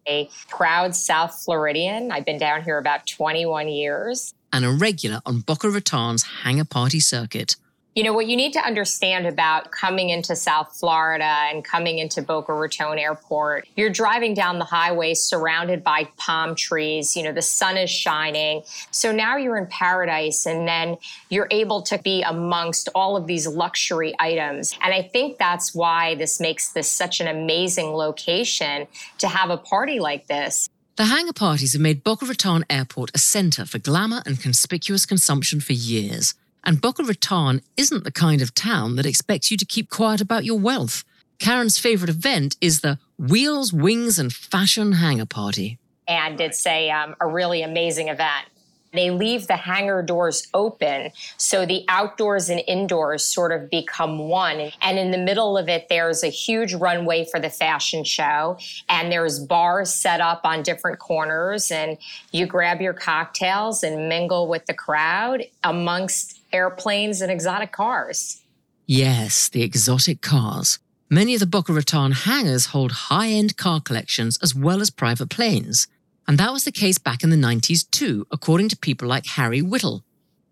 A 0.09 0.29
proud 0.49 0.97
South 0.97 1.41
Floridian. 1.45 2.11
I've 2.11 2.25
been 2.25 2.39
down 2.39 2.65
here 2.65 2.77
about 2.77 3.07
21 3.07 3.69
years. 3.69 4.35
And 4.53 4.65
a 4.65 4.73
regular 4.73 5.21
on 5.25 5.41
Boca 5.43 5.71
Raton's 5.71 6.25
hangar 6.43 6.65
party 6.65 6.99
circuit. 6.99 7.55
You 7.95 8.03
know, 8.03 8.13
what 8.13 8.27
you 8.27 8.35
need 8.37 8.53
to 8.55 8.59
understand 8.59 9.25
about 9.25 9.71
coming 9.71 10.11
into 10.11 10.35
South 10.35 10.77
Florida 10.77 11.25
and 11.25 11.65
coming 11.65 11.99
into 11.99 12.23
Boca 12.23 12.53
Raton 12.53 12.99
Airport, 12.99 13.69
you're 13.77 13.89
driving 13.89 14.35
down 14.35 14.59
the 14.59 14.65
highway 14.65 15.15
surrounded 15.15 15.85
by 15.85 16.09
palm 16.17 16.57
trees. 16.57 17.17
You 17.17 17.23
know, 17.23 17.33
the 17.33 17.41
sun 17.41 17.77
is 17.77 17.89
shining. 17.89 18.63
So 18.91 19.13
now 19.13 19.37
you're 19.37 19.57
in 19.57 19.69
paradise 19.69 20.45
and 20.45 20.67
then 20.67 20.97
you're 21.29 21.47
able 21.53 21.83
to 21.83 21.99
be 21.99 22.23
amongst 22.23 22.89
all 22.97 23.17
of 23.17 23.29
these 23.29 23.47
luxury 23.47 24.13
items. 24.19 24.77
And 24.83 24.93
I 24.93 25.03
think 25.03 25.39
that's 25.39 25.73
why 25.73 26.17
this 26.17 26.41
makes 26.41 26.73
this 26.73 26.91
such 26.91 27.21
an 27.21 27.29
amazing 27.29 27.93
location 27.93 28.89
to 29.19 29.29
have 29.29 29.51
a 29.51 29.57
party 29.57 30.01
like 30.01 30.27
this. 30.27 30.69
The 30.97 31.05
hangar 31.05 31.33
parties 31.33 31.75
have 31.75 31.83
made 31.83 32.03
Boca 32.03 32.27
Raton 32.27 32.65
Airport 32.69 33.13
a 33.15 33.19
center 33.19 33.65
for 33.65 33.79
glamour 33.79 34.25
and 34.27 34.41
conspicuous 34.41 35.07
consumption 35.07 35.61
for 35.61 35.75
years. 35.75 36.35
And 36.64 36.80
Boca 36.80 37.04
Raton 37.04 37.61
isn't 37.76 38.04
the 38.04 38.11
kind 38.11 38.40
of 38.40 38.54
town 38.54 38.97
that 38.97 39.06
expects 39.06 39.50
you 39.50 39.56
to 39.59 39.64
keep 39.64 39.90
quiet 39.90 40.21
about 40.21 40.44
your 40.44 40.59
wealth. 40.59 41.04
Karen's 41.38 41.78
favorite 41.78 42.09
event 42.09 42.56
is 42.61 42.80
the 42.80 42.99
Wheels, 43.18 43.73
Wings, 43.73 44.18
and 44.18 44.33
Fashion 44.33 44.92
Hangar 44.92 45.26
Party. 45.26 45.78
And 46.09 46.40
it's 46.40 46.66
a, 46.66 46.90
um, 46.90 47.14
a 47.21 47.26
really 47.26 47.62
amazing 47.62 48.09
event. 48.09 48.47
They 48.95 49.11
leave 49.11 49.47
the 49.47 49.57
hangar 49.57 50.03
doors 50.03 50.49
open 50.55 51.11
so 51.37 51.67
the 51.67 51.85
outdoors 51.89 52.49
and 52.49 52.63
indoors 52.67 53.25
sort 53.25 53.53
of 53.53 53.69
become 53.69 54.19
one. 54.19 54.71
And 54.81 54.99
in 54.99 55.11
the 55.11 55.19
middle 55.19 55.59
of 55.59 55.69
it, 55.69 55.89
there's 55.89 56.23
a 56.23 56.29
huge 56.29 56.75
runway 56.75 57.27
for 57.31 57.41
the 57.41 57.51
fashion 57.51 58.05
show, 58.05 58.59
and 58.89 59.11
there's 59.11 59.39
bars 59.39 59.93
set 59.93 60.21
up 60.21 60.43
on 60.45 60.63
different 60.63 60.99
corners. 60.99 61.71
And 61.71 61.99
you 62.33 62.47
grab 62.47 62.81
your 62.81 62.95
cocktails 62.95 63.83
and 63.83 64.09
mingle 64.09 64.49
with 64.49 64.67
the 64.67 64.75
crowd 64.75 65.45
amongst 65.63 66.41
airplanes 66.53 67.21
and 67.21 67.31
exotic 67.31 67.73
cars. 67.73 68.41
Yes, 68.87 69.49
the 69.49 69.63
exotic 69.63 70.21
cars. 70.21 70.79
Many 71.11 71.35
of 71.35 71.41
the 71.41 71.47
Boca 71.47 71.73
Raton 71.73 72.13
hangars 72.13 72.67
hold 72.67 72.93
high 72.93 73.29
end 73.29 73.57
car 73.57 73.81
collections 73.81 74.39
as 74.43 74.55
well 74.55 74.81
as 74.81 74.91
private 74.91 75.31
planes. 75.31 75.87
And 76.26 76.38
that 76.38 76.52
was 76.52 76.64
the 76.64 76.73
case 76.73 76.99
back 76.99 77.23
in 77.23 77.31
the 77.31 77.37
90s 77.37 77.88
too, 77.90 78.26
according 78.31 78.69
to 78.71 78.76
people 78.76 79.09
like 79.09 79.26
Harry 79.26 79.61
Whittle. 79.61 80.04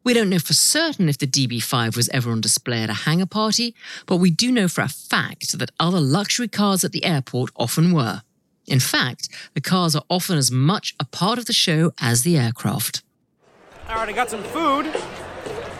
We 0.04 0.14
don't 0.14 0.30
know 0.30 0.40
for 0.40 0.52
certain 0.52 1.08
if 1.08 1.18
the 1.18 1.26
DB5 1.26 1.96
was 1.96 2.08
ever 2.08 2.30
on 2.32 2.40
display 2.40 2.82
at 2.82 2.90
a 2.90 3.04
hangar 3.04 3.26
party, 3.26 3.74
but 4.06 4.16
we 4.16 4.30
do 4.30 4.50
know 4.50 4.66
for 4.66 4.80
a 4.80 4.88
fact 4.88 5.56
that 5.58 5.70
other 5.78 6.00
luxury 6.00 6.48
cars 6.48 6.82
at 6.82 6.90
the 6.92 7.04
airport 7.04 7.50
often 7.56 7.92
were. 7.92 8.22
In 8.66 8.80
fact, 8.80 9.28
the 9.54 9.60
cars 9.60 9.94
are 9.94 10.02
often 10.08 10.38
as 10.38 10.50
much 10.50 10.94
a 10.98 11.04
part 11.04 11.38
of 11.38 11.46
the 11.46 11.52
show 11.52 11.92
as 12.00 12.22
the 12.22 12.36
aircraft. 12.36 13.02
All 13.88 13.96
right, 13.96 14.08
I 14.08 14.12
got 14.12 14.30
some 14.30 14.42
food. 14.42 14.86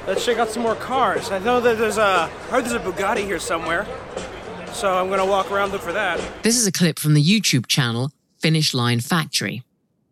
Let's 0.07 0.25
check 0.25 0.39
out 0.39 0.51
some 0.51 0.63
more 0.63 0.75
cars. 0.77 1.31
I 1.31 1.39
know 1.39 1.61
that 1.61 1.79
there's 1.79 1.99
a, 1.99 2.03
I 2.03 2.29
heard 2.51 2.65
there's 2.65 2.75
a 2.75 2.81
Bugatti 2.81 3.25
here 3.25 3.39
somewhere. 3.39 3.87
So 4.73 4.93
I'm 4.93 5.11
gonna 5.11 5.27
walk 5.27 5.51
around 5.51 5.73
look 5.73 5.83
for 5.83 5.93
that. 5.93 6.21
This 6.43 6.57
is 6.57 6.67
a 6.67 6.73
clip 6.73 6.99
from 6.99 7.15
the 7.15 7.23
YouTube 7.23 7.67
channel 7.67 8.11
Finish 8.39 8.73
Line 8.73 9.01
Factory. 9.01 9.63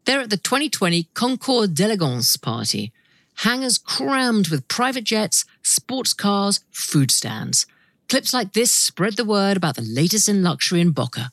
They're 0.05 0.21
at 0.21 0.31
the 0.31 0.37
2020 0.37 1.09
Concours 1.15 1.69
d'Elegance 1.69 2.37
party. 2.37 2.93
Hangars 3.37 3.79
crammed 3.79 4.49
with 4.49 4.69
private 4.69 5.05
jets, 5.05 5.45
sports 5.63 6.13
cars, 6.13 6.61
food 6.71 7.11
stands. 7.11 7.67
Clips 8.09 8.35
like 8.35 8.53
this 8.53 8.71
spread 8.71 9.17
the 9.17 9.25
word 9.25 9.57
about 9.57 9.77
the 9.77 9.83
latest 9.83 10.29
in 10.29 10.43
luxury 10.43 10.81
in 10.81 10.91
Boca. 10.91 11.31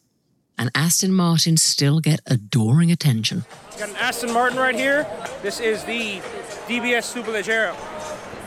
And 0.58 0.72
Aston 0.74 1.12
Martin 1.12 1.58
still 1.58 2.00
get 2.00 2.22
adoring 2.26 2.92
attention. 2.92 3.46
Got 3.78 3.90
an 3.90 3.96
Aston 3.98 4.32
Martin 4.32 4.58
right 4.58 4.76
here. 4.76 5.08
This 5.42 5.60
is 5.60 5.84
the 5.84 6.20
DBS 6.68 7.14
Superleggera. 7.14 7.74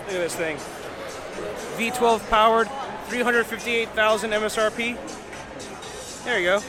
Look 0.06 0.14
at 0.14 0.20
this 0.20 0.34
thing. 0.34 0.56
V12 1.76 2.28
powered, 2.30 2.68
358,000 3.08 4.30
MSRP. 4.30 6.24
There 6.24 6.38
you 6.38 6.46
go. 6.46 6.60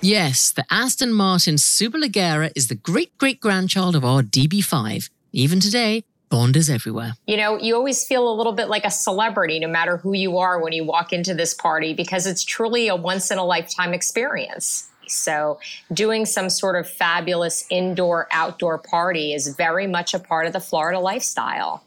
Yes, 0.00 0.52
the 0.52 0.64
Aston 0.70 1.12
Martin 1.12 1.56
Superleggera 1.56 2.52
is 2.54 2.68
the 2.68 2.76
great 2.76 3.18
great 3.18 3.40
grandchild 3.40 3.96
of 3.96 4.04
our 4.04 4.22
DB5. 4.22 5.10
Even 5.32 5.58
today, 5.58 6.04
Bond 6.28 6.56
is 6.56 6.70
everywhere. 6.70 7.14
You 7.26 7.36
know, 7.36 7.58
you 7.58 7.74
always 7.74 8.06
feel 8.06 8.30
a 8.30 8.34
little 8.34 8.52
bit 8.52 8.68
like 8.68 8.84
a 8.84 8.90
celebrity, 8.90 9.58
no 9.58 9.66
matter 9.66 9.96
who 9.96 10.12
you 10.12 10.38
are 10.38 10.62
when 10.62 10.72
you 10.72 10.84
walk 10.84 11.12
into 11.12 11.34
this 11.34 11.52
party, 11.52 11.94
because 11.94 12.26
it's 12.26 12.44
truly 12.44 12.86
a 12.86 12.94
once 12.94 13.30
in 13.30 13.38
a 13.38 13.44
lifetime 13.44 13.92
experience. 13.92 14.88
So, 15.08 15.58
doing 15.92 16.26
some 16.26 16.50
sort 16.50 16.76
of 16.76 16.88
fabulous 16.88 17.64
indoor 17.70 18.28
outdoor 18.30 18.78
party 18.78 19.32
is 19.32 19.48
very 19.48 19.86
much 19.86 20.14
a 20.14 20.18
part 20.20 20.46
of 20.46 20.52
the 20.52 20.60
Florida 20.60 21.00
lifestyle. 21.00 21.82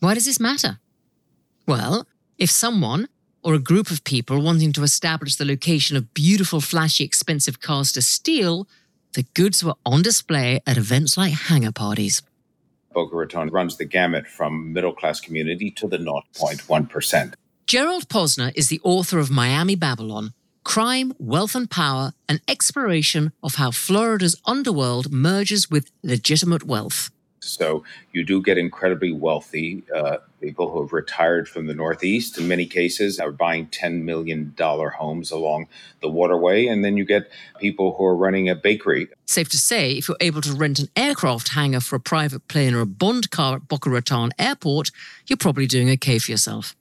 Why 0.00 0.14
does 0.14 0.24
this 0.24 0.40
matter? 0.40 0.80
Well, 1.66 2.06
if 2.38 2.50
someone 2.50 3.08
or 3.42 3.54
a 3.54 3.58
group 3.58 3.90
of 3.90 4.04
people 4.04 4.40
wanting 4.40 4.72
to 4.72 4.82
establish 4.82 5.36
the 5.36 5.44
location 5.44 5.96
of 5.96 6.12
beautiful, 6.14 6.60
flashy, 6.60 7.04
expensive 7.04 7.60
cars 7.60 7.92
to 7.92 8.02
steal, 8.02 8.68
the 9.14 9.24
goods 9.34 9.62
were 9.62 9.74
on 9.84 10.02
display 10.02 10.60
at 10.66 10.76
events 10.76 11.16
like 11.16 11.32
hangar 11.32 11.72
parties. 11.72 12.22
Boca 12.92 13.16
Raton 13.16 13.48
runs 13.48 13.76
the 13.76 13.84
gamut 13.84 14.26
from 14.26 14.72
middle 14.72 14.92
class 14.92 15.20
community 15.20 15.70
to 15.72 15.88
the 15.88 15.98
0.1%. 15.98 17.34
Gerald 17.66 18.08
Posner 18.08 18.52
is 18.54 18.68
the 18.68 18.80
author 18.82 19.18
of 19.18 19.30
Miami 19.30 19.74
Babylon 19.74 20.34
Crime, 20.64 21.12
Wealth 21.18 21.54
and 21.54 21.68
Power, 21.68 22.12
an 22.28 22.40
exploration 22.46 23.32
of 23.42 23.56
how 23.56 23.70
Florida's 23.70 24.40
underworld 24.46 25.12
merges 25.12 25.70
with 25.70 25.90
legitimate 26.02 26.64
wealth. 26.64 27.10
So 27.40 27.82
you 28.12 28.24
do 28.24 28.40
get 28.40 28.58
incredibly 28.58 29.12
wealthy 29.12 29.82
uh, 29.94 30.18
people 30.42 30.70
who 30.70 30.82
have 30.82 30.92
retired 30.92 31.48
from 31.48 31.66
the 31.66 31.74
Northeast. 31.74 32.36
In 32.36 32.48
many 32.48 32.66
cases, 32.66 33.18
are 33.18 33.30
buying 33.30 33.68
$10 33.68 34.02
million 34.02 34.54
homes 34.58 35.30
along 35.30 35.68
the 36.02 36.08
waterway. 36.10 36.66
And 36.66 36.84
then 36.84 36.96
you 36.96 37.04
get 37.04 37.30
people 37.60 37.94
who 37.94 38.04
are 38.04 38.16
running 38.16 38.48
a 38.48 38.54
bakery. 38.54 39.08
Safe 39.24 39.48
to 39.50 39.56
say, 39.56 39.92
if 39.92 40.08
you're 40.08 40.16
able 40.20 40.40
to 40.42 40.52
rent 40.52 40.80
an 40.80 40.88
aircraft 40.96 41.50
hangar 41.50 41.80
for 41.80 41.96
a 41.96 42.00
private 42.00 42.46
plane 42.48 42.74
or 42.74 42.80
a 42.80 42.86
bond 42.86 43.30
car 43.30 43.56
at 43.56 43.68
Boca 43.68 43.88
Raton 43.88 44.32
Airport, 44.38 44.90
you're 45.26 45.36
probably 45.36 45.66
doing 45.66 45.88
okay 45.90 46.18
for 46.18 46.30
yourself. 46.30 46.74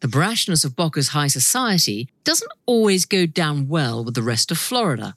The 0.00 0.08
brashness 0.08 0.64
of 0.64 0.76
Boca's 0.76 1.08
high 1.08 1.26
society 1.26 2.08
doesn't 2.22 2.52
always 2.66 3.04
go 3.04 3.26
down 3.26 3.66
well 3.66 4.04
with 4.04 4.14
the 4.14 4.22
rest 4.22 4.52
of 4.52 4.58
Florida, 4.58 5.16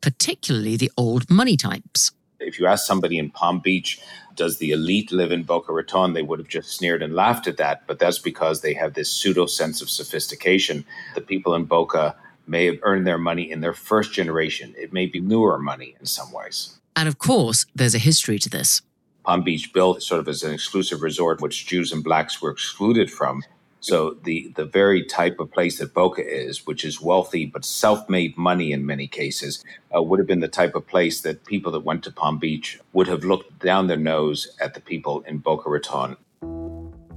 particularly 0.00 0.76
the 0.76 0.90
old 0.96 1.30
money 1.30 1.56
types. 1.56 2.10
If 2.40 2.58
you 2.58 2.66
ask 2.66 2.86
somebody 2.86 3.18
in 3.18 3.30
Palm 3.30 3.60
Beach, 3.60 4.00
does 4.34 4.58
the 4.58 4.70
elite 4.70 5.10
live 5.10 5.32
in 5.32 5.42
Boca 5.42 5.72
Raton? 5.72 6.12
They 6.12 6.22
would 6.22 6.38
have 6.38 6.48
just 6.48 6.70
sneered 6.70 7.02
and 7.02 7.14
laughed 7.14 7.46
at 7.46 7.56
that, 7.56 7.86
but 7.86 7.98
that's 7.98 8.18
because 8.18 8.60
they 8.60 8.74
have 8.74 8.94
this 8.94 9.10
pseudo 9.10 9.46
sense 9.46 9.80
of 9.80 9.88
sophistication. 9.88 10.84
The 11.14 11.22
people 11.22 11.54
in 11.54 11.64
Boca 11.64 12.14
may 12.46 12.66
have 12.66 12.78
earned 12.82 13.06
their 13.06 13.18
money 13.18 13.50
in 13.50 13.60
their 13.60 13.72
first 13.72 14.12
generation. 14.12 14.74
It 14.76 14.92
may 14.92 15.06
be 15.06 15.20
newer 15.20 15.58
money 15.58 15.96
in 15.98 16.06
some 16.06 16.30
ways. 16.32 16.78
And 16.94 17.08
of 17.08 17.18
course, 17.18 17.66
there's 17.74 17.94
a 17.94 17.98
history 17.98 18.38
to 18.38 18.48
this. 18.48 18.82
Palm 19.24 19.42
Beach 19.42 19.72
built 19.72 20.02
sort 20.02 20.20
of 20.20 20.28
as 20.28 20.42
an 20.42 20.52
exclusive 20.52 21.02
resort, 21.02 21.40
which 21.40 21.66
Jews 21.66 21.90
and 21.90 22.04
blacks 22.04 22.40
were 22.40 22.50
excluded 22.50 23.10
from. 23.10 23.42
So 23.86 24.16
the 24.24 24.52
the 24.56 24.64
very 24.64 25.04
type 25.04 25.38
of 25.38 25.52
place 25.52 25.78
that 25.78 25.94
Boca 25.94 26.20
is, 26.20 26.66
which 26.66 26.84
is 26.84 27.00
wealthy 27.00 27.46
but 27.46 27.64
self-made 27.64 28.36
money 28.36 28.72
in 28.72 28.84
many 28.84 29.06
cases, 29.06 29.64
uh, 29.94 30.02
would 30.02 30.18
have 30.18 30.26
been 30.26 30.40
the 30.40 30.48
type 30.48 30.74
of 30.74 30.88
place 30.88 31.20
that 31.20 31.44
people 31.44 31.70
that 31.70 31.84
went 31.84 32.02
to 32.02 32.10
Palm 32.10 32.38
Beach 32.40 32.80
would 32.94 33.06
have 33.06 33.22
looked 33.22 33.60
down 33.60 33.86
their 33.86 33.96
nose 33.96 34.48
at 34.60 34.74
the 34.74 34.80
people 34.80 35.20
in 35.28 35.38
Boca 35.38 35.70
Raton. 35.70 36.16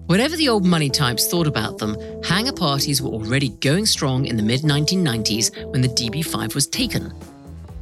Whatever 0.06 0.38
the 0.38 0.48
old 0.48 0.64
money 0.64 0.92
types 0.92 1.28
thought 1.28 1.48
about 1.48 1.80
them, 1.80 1.98
hangar 2.24 2.54
parties 2.54 3.02
were 3.02 3.10
already 3.10 3.50
going 3.50 3.88
strong 3.88 4.28
in 4.28 4.38
the 4.38 4.44
mid 4.44 4.62
1990s 4.62 5.72
when 5.72 5.82
the 5.82 5.96
DB5 6.00 6.54
was 6.54 6.68
taken. 6.68 7.12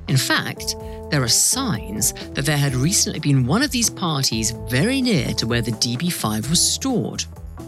In 0.07 0.15
fact, 0.15 0.77
there 1.11 1.23
are 1.23 1.27
signs 1.27 2.13
that 2.35 2.45
there 2.45 2.63
had 2.65 2.73
recently 2.73 3.19
been 3.19 3.45
one 3.45 3.63
of 3.63 3.71
these 3.71 3.89
parties 3.89 4.51
very 4.69 5.01
near 5.01 5.33
to 5.33 5.45
where 5.45 5.61
the 5.61 5.71
DB5 5.73 6.49
was 6.49 6.61
stored. 6.61 7.25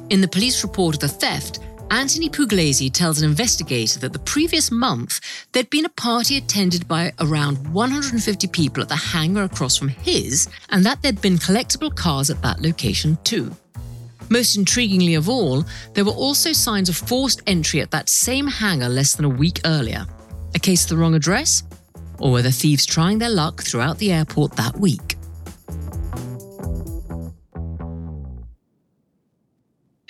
In 0.10 0.22
the 0.22 0.28
police 0.28 0.63
report 0.63 0.95
of 0.95 1.02
the 1.02 1.08
theft, 1.08 1.60
Anthony 1.91 2.30
Pugliese 2.30 2.91
tells 2.91 3.22
an 3.22 3.30
investigator 3.30 4.00
that 4.00 4.12
the 4.12 4.19
previous 4.19 4.72
month 4.72 5.22
there'd 5.52 5.69
been 5.69 5.86
a 5.86 5.89
party 5.89 6.38
attended 6.38 6.88
by 6.88 7.13
around 7.19 7.58
150 7.72 8.48
people 8.48 8.82
at 8.82 8.89
the 8.89 8.95
hangar 8.95 9.43
across 9.43 9.78
from 9.78 9.89
his, 9.89 10.50
and 10.69 10.84
that 10.84 11.02
there'd 11.04 11.22
been 11.22 11.38
collectible 11.38 11.95
cars 11.95 12.32
at 12.32 12.41
that 12.41 12.60
location 12.60 13.19
too. 13.24 13.56
Most 14.30 14.58
intriguingly 14.58 15.15
of 15.15 15.30
all, 15.30 15.63
there 15.93 16.06
were 16.06 16.12
also 16.12 16.54
signs 16.54 16.89
of 16.89 16.95
forced 16.95 17.43
entry 17.45 17.80
at 17.80 17.91
that 17.91 18.10
same 18.10 18.48
hangar 18.48 18.89
less 18.89 19.13
than 19.13 19.26
a 19.26 19.30
week 19.30 19.62
earlier. 19.65 20.08
A 20.56 20.60
case 20.60 20.84
of 20.84 20.89
the 20.89 20.98
wrong 20.98 21.13
address? 21.13 21.63
Or 22.17 22.32
were 22.32 22.41
the 22.41 22.52
thieves 22.52 22.86
trying 22.86 23.19
their 23.19 23.30
luck 23.30 23.62
throughout 23.62 24.00
the 24.00 24.12
airport 24.12 24.54
that 24.54 24.76
week? 24.76 25.18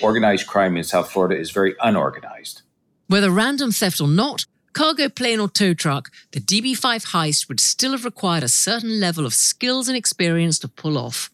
Organized 0.02 0.48
crime 0.48 0.78
in 0.78 0.84
South 0.84 1.12
Florida 1.12 1.40
is 1.40 1.52
very 1.52 1.76
unorganized. 1.82 2.62
Whether 3.08 3.32
random 3.32 3.72
theft 3.72 4.00
or 4.02 4.08
not, 4.08 4.46
cargo 4.74 5.10
plane 5.10 5.40
or 5.40 5.50
tow 5.50 5.74
truck, 5.74 6.12
the 6.32 6.40
DB5 6.40 7.08
heist 7.08 7.48
would 7.48 7.60
still 7.60 7.92
have 7.92 8.06
required 8.06 8.44
a 8.44 8.48
certain 8.48 9.00
level 9.00 9.26
of 9.26 9.34
skills 9.34 9.88
and 9.88 9.98
experience 9.98 10.60
to 10.60 10.68
pull 10.68 10.98
off. 10.98 11.32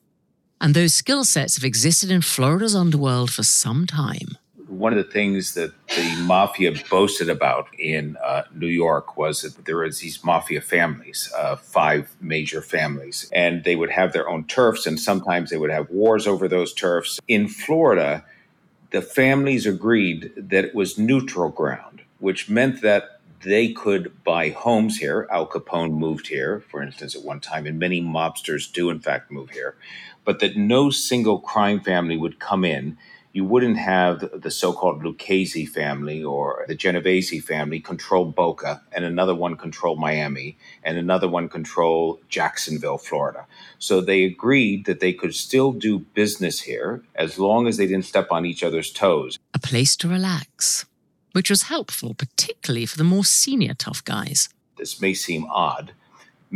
And 0.62 0.74
those 0.74 0.94
skill 0.94 1.24
sets 1.24 1.58
have 1.58 1.66
existed 1.66 2.10
in 2.10 2.22
Florida's 2.22 2.76
underworld 2.76 3.32
for 3.32 3.44
some 3.44 3.86
time. 3.86 4.38
One 4.68 4.94
of 4.94 4.98
the 4.98 5.12
things 5.12 5.54
that 5.54 5.74
the 5.90 6.16
mafia 6.24 6.74
boasted 6.90 7.30
about 7.30 7.68
in 7.78 8.18
uh, 8.24 8.44
New 8.54 8.68
York 8.68 9.16
was 9.16 9.42
that 9.42 9.66
there 9.66 9.78
was 9.78 10.00
these 10.00 10.24
mafia 10.24 10.60
families, 10.60 11.32
uh, 11.38 11.56
five 11.56 12.16
major 12.20 12.62
families, 12.62 13.30
and 13.32 13.64
they 13.64 13.76
would 13.76 13.92
have 13.92 14.12
their 14.12 14.28
own 14.28 14.46
turfs, 14.46 14.88
and 14.88 15.00
sometimes 15.00 15.50
they 15.50 15.58
would 15.58 15.70
have 15.70 15.90
wars 15.90 16.26
over 16.26 16.48
those 16.48 16.74
turfs. 16.74 17.20
In 17.28 17.48
Florida, 17.48 18.26
the 18.96 19.02
families 19.02 19.66
agreed 19.66 20.32
that 20.38 20.64
it 20.64 20.74
was 20.74 20.98
neutral 20.98 21.50
ground, 21.50 22.04
which 22.20 22.50
meant 22.50 22.82
that 22.82 23.20
they 23.44 23.74
could 23.74 24.24
buy 24.24 24.52
homes 24.52 24.96
here. 25.00 25.28
Al 25.30 25.46
Capone 25.46 25.92
moved 25.92 26.28
here, 26.28 26.64
for 26.72 26.82
instance, 26.82 27.14
at 27.14 27.22
one 27.22 27.42
time, 27.42 27.66
and 27.66 27.78
many 27.78 28.02
mobsters 28.02 28.72
do, 28.72 28.90
in 28.90 29.02
fact, 29.02 29.30
move 29.30 29.50
here, 29.50 29.76
but 30.24 30.40
that 30.40 30.56
no 30.56 30.90
single 30.90 31.40
crime 31.40 31.82
family 31.82 32.16
would 32.16 32.40
come 32.40 32.64
in 32.64 32.98
you 33.36 33.44
wouldn't 33.44 33.78
have 33.78 34.24
the 34.34 34.50
so-called 34.50 35.04
Lucchese 35.04 35.66
family 35.66 36.24
or 36.24 36.64
the 36.70 36.74
Genovese 36.74 37.44
family 37.44 37.82
control 37.82 38.24
Boca, 38.24 38.82
and 38.94 39.04
another 39.04 39.36
one 39.36 39.58
control 39.58 39.98
Miami, 39.98 40.58
and 40.86 40.98
another 40.98 41.28
one 41.28 41.50
control 41.50 42.22
Jacksonville, 42.30 42.98
Florida. 42.98 43.46
So 43.78 44.00
they 44.00 44.24
agreed 44.24 44.86
that 44.86 45.02
they 45.02 45.12
could 45.12 45.36
still 45.36 45.74
do 45.74 46.00
business 46.00 46.62
here 46.62 47.04
as 47.14 47.38
long 47.38 47.68
as 47.68 47.76
they 47.76 47.88
didn't 47.88 48.06
step 48.06 48.32
on 48.32 48.46
each 48.46 48.64
other's 48.64 48.90
toes. 48.90 49.38
A 49.54 49.60
place 49.60 49.98
to 49.98 50.08
relax, 50.08 50.86
which 51.34 51.50
was 51.50 51.64
helpful, 51.64 52.14
particularly 52.14 52.86
for 52.86 52.98
the 52.98 53.04
more 53.04 53.26
senior 53.26 53.74
tough 53.74 54.02
guys. 54.06 54.48
This 54.78 55.02
may 55.02 55.14
seem 55.14 55.46
odd, 55.52 55.92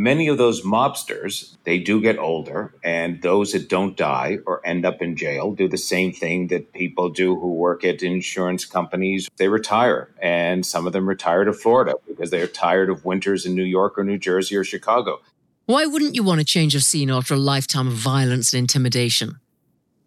many 0.00 0.28
of 0.28 0.38
those 0.38 0.62
mobsters 0.62 1.58
they 1.64 1.78
do 1.78 2.00
get 2.00 2.18
older 2.18 2.72
and 2.82 3.20
those 3.20 3.52
that 3.52 3.68
don't 3.68 3.98
die 3.98 4.38
or 4.46 4.66
end 4.66 4.86
up 4.86 5.02
in 5.02 5.14
jail 5.14 5.52
do 5.52 5.68
the 5.68 5.76
same 5.76 6.10
thing 6.10 6.46
that 6.46 6.72
people 6.72 7.10
do 7.10 7.38
who 7.38 7.52
work 7.52 7.84
at 7.84 8.02
insurance 8.02 8.64
companies. 8.64 9.28
They 9.36 9.48
retire 9.48 10.08
and 10.22 10.64
some 10.64 10.86
of 10.86 10.94
them 10.94 11.06
retire 11.06 11.44
to 11.44 11.52
florida 11.52 11.96
because 12.08 12.30
they're 12.30 12.46
tired 12.46 12.88
of 12.88 13.04
winters 13.04 13.44
in 13.44 13.54
new 13.54 13.70
york 13.78 13.98
or 13.98 14.04
new 14.04 14.16
jersey 14.16 14.56
or 14.56 14.64
chicago. 14.64 15.20
Why 15.66 15.84
wouldn't 15.84 16.14
you 16.14 16.22
want 16.22 16.40
a 16.40 16.44
change 16.44 16.74
of 16.74 16.82
scene 16.82 17.10
after 17.10 17.34
a 17.34 17.44
lifetime 17.54 17.86
of 17.86 17.92
violence 17.92 18.54
and 18.54 18.60
intimidation? 18.60 19.38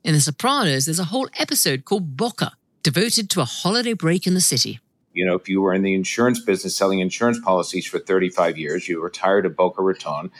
In 0.03 0.15
the 0.15 0.21
sopranos 0.21 0.85
there's 0.85 1.05
a 1.05 1.11
whole 1.13 1.29
episode 1.37 1.85
called 1.85 2.17
boca 2.17 2.53
devoted 2.81 3.29
to 3.29 3.41
a 3.41 3.45
holiday 3.45 3.93
break 3.93 4.25
in 4.25 4.33
the 4.33 4.41
city 4.41 4.79
you 5.13 5.25
know, 5.25 5.35
if 5.35 5.47
you 5.47 5.61
were 5.61 5.73
in 5.73 5.83
the 5.83 5.93
insurance 5.93 6.39
business 6.39 6.75
selling 6.75 6.99
insurance 6.99 7.39
policies 7.39 7.85
for 7.85 7.99
35 7.99 8.57
years, 8.57 8.87
you 8.87 9.01
retired 9.01 9.45
at 9.45 9.55
Boca 9.55 9.81
Raton. 9.81 10.31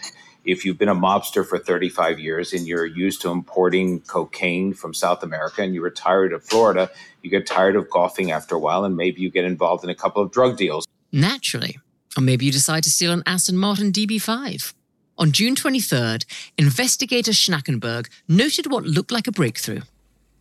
If 0.46 0.66
you've 0.66 0.78
been 0.78 0.90
a 0.90 0.96
mobster 0.96 1.46
for 1.46 1.58
35 1.58 2.20
years 2.20 2.52
and 2.52 2.68
you're 2.68 2.86
used 2.86 3.22
to 3.22 3.32
importing 3.32 4.02
cocaine 4.02 4.74
from 4.74 4.94
South 4.94 5.24
America 5.24 5.62
and 5.62 5.74
you 5.74 5.82
retire 5.82 6.28
to 6.28 6.40
Florida, 6.40 6.90
you 7.22 7.30
get 7.30 7.46
tired 7.46 7.76
of 7.76 7.90
golfing 7.90 8.32
after 8.32 8.56
a 8.56 8.60
while 8.60 8.84
and 8.84 8.98
maybe 8.98 9.22
you 9.22 9.30
get 9.30 9.46
involved 9.46 9.84
in 9.84 9.90
a 9.90 9.96
couple 9.96 10.22
of 10.22 10.32
drug 10.32 10.58
deals. 10.58 10.86
Naturally. 11.12 11.80
Or 12.18 12.22
maybe 12.22 12.46
you 12.46 12.52
decide 12.52 12.84
to 12.84 12.90
steal 12.90 13.14
an 13.14 13.24
Aston 13.26 13.58
Martin 13.58 13.92
DB5. 13.92 14.74
On 15.18 15.32
June 15.32 15.56
23rd, 15.56 16.26
investigator 16.58 17.32
Schnackenberg 17.32 18.10
noted 18.28 18.70
what 18.70 18.84
looked 18.84 19.12
like 19.12 19.28
a 19.28 19.32
breakthrough. 19.32 19.82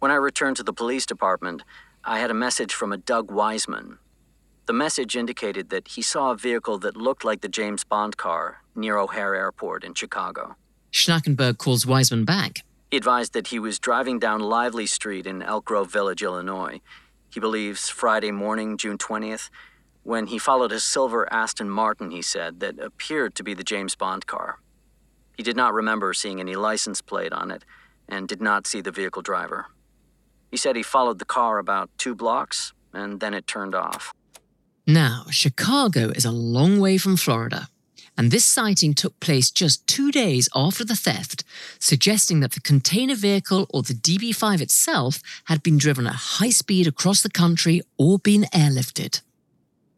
When 0.00 0.10
I 0.10 0.16
returned 0.16 0.56
to 0.56 0.62
the 0.62 0.72
police 0.72 1.06
department, 1.06 1.62
I 2.04 2.18
had 2.18 2.30
a 2.30 2.34
message 2.34 2.74
from 2.74 2.92
a 2.92 2.96
Doug 2.96 3.30
Wiseman. 3.30 3.98
The 4.66 4.72
message 4.72 5.16
indicated 5.16 5.70
that 5.70 5.88
he 5.88 6.02
saw 6.02 6.30
a 6.30 6.36
vehicle 6.36 6.78
that 6.78 6.96
looked 6.96 7.24
like 7.24 7.40
the 7.40 7.48
James 7.48 7.82
Bond 7.82 8.16
car 8.16 8.62
near 8.76 8.96
O'Hare 8.96 9.34
Airport 9.34 9.82
in 9.82 9.94
Chicago. 9.94 10.56
Schnackenberg 10.92 11.58
calls 11.58 11.84
Wiseman 11.84 12.24
back. 12.24 12.60
He 12.90 12.96
advised 12.96 13.32
that 13.32 13.48
he 13.48 13.58
was 13.58 13.78
driving 13.78 14.18
down 14.18 14.40
Lively 14.40 14.86
Street 14.86 15.26
in 15.26 15.42
Elk 15.42 15.64
Grove 15.64 15.90
Village, 15.90 16.22
Illinois. 16.22 16.80
He 17.32 17.40
believes 17.40 17.88
Friday 17.88 18.30
morning, 18.30 18.76
June 18.76 18.98
20th, 18.98 19.50
when 20.04 20.26
he 20.26 20.38
followed 20.38 20.72
a 20.72 20.80
silver 20.80 21.32
Aston 21.32 21.70
Martin, 21.70 22.10
he 22.10 22.22
said, 22.22 22.60
that 22.60 22.78
appeared 22.78 23.34
to 23.36 23.44
be 23.44 23.54
the 23.54 23.64
James 23.64 23.94
Bond 23.94 24.26
car. 24.26 24.58
He 25.36 25.42
did 25.42 25.56
not 25.56 25.74
remember 25.74 26.12
seeing 26.12 26.40
any 26.40 26.56
license 26.56 27.00
plate 27.00 27.32
on 27.32 27.50
it 27.50 27.64
and 28.08 28.28
did 28.28 28.42
not 28.42 28.66
see 28.66 28.80
the 28.80 28.90
vehicle 28.90 29.22
driver. 29.22 29.66
He 30.50 30.56
said 30.56 30.76
he 30.76 30.82
followed 30.82 31.18
the 31.18 31.24
car 31.24 31.58
about 31.58 31.90
two 31.98 32.14
blocks 32.14 32.72
and 32.92 33.20
then 33.20 33.32
it 33.32 33.46
turned 33.46 33.74
off. 33.74 34.12
Now, 34.86 35.26
Chicago 35.30 36.08
is 36.10 36.24
a 36.24 36.32
long 36.32 36.80
way 36.80 36.98
from 36.98 37.16
Florida, 37.16 37.68
and 38.18 38.30
this 38.30 38.44
sighting 38.44 38.94
took 38.94 39.18
place 39.20 39.50
just 39.50 39.86
two 39.86 40.10
days 40.10 40.48
after 40.56 40.84
the 40.84 40.96
theft, 40.96 41.44
suggesting 41.78 42.40
that 42.40 42.52
the 42.52 42.60
container 42.60 43.14
vehicle 43.14 43.66
or 43.70 43.82
the 43.82 43.94
DB 43.94 44.34
5 44.34 44.60
itself 44.60 45.20
had 45.44 45.62
been 45.62 45.78
driven 45.78 46.06
at 46.08 46.14
high 46.14 46.50
speed 46.50 46.88
across 46.88 47.22
the 47.22 47.30
country 47.30 47.80
or 47.96 48.18
been 48.18 48.42
airlifted. 48.52 49.22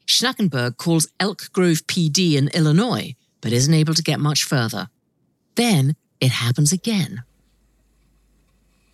Schnackenberg 0.06 0.76
calls 0.76 1.08
Elk 1.18 1.50
Grove 1.54 1.86
PD 1.86 2.34
in 2.34 2.48
Illinois, 2.48 3.14
but 3.40 3.52
isn't 3.52 3.72
able 3.72 3.94
to 3.94 4.02
get 4.02 4.20
much 4.20 4.44
further. 4.44 4.88
Then 5.54 5.96
it 6.20 6.30
happens 6.30 6.72
again. 6.72 7.24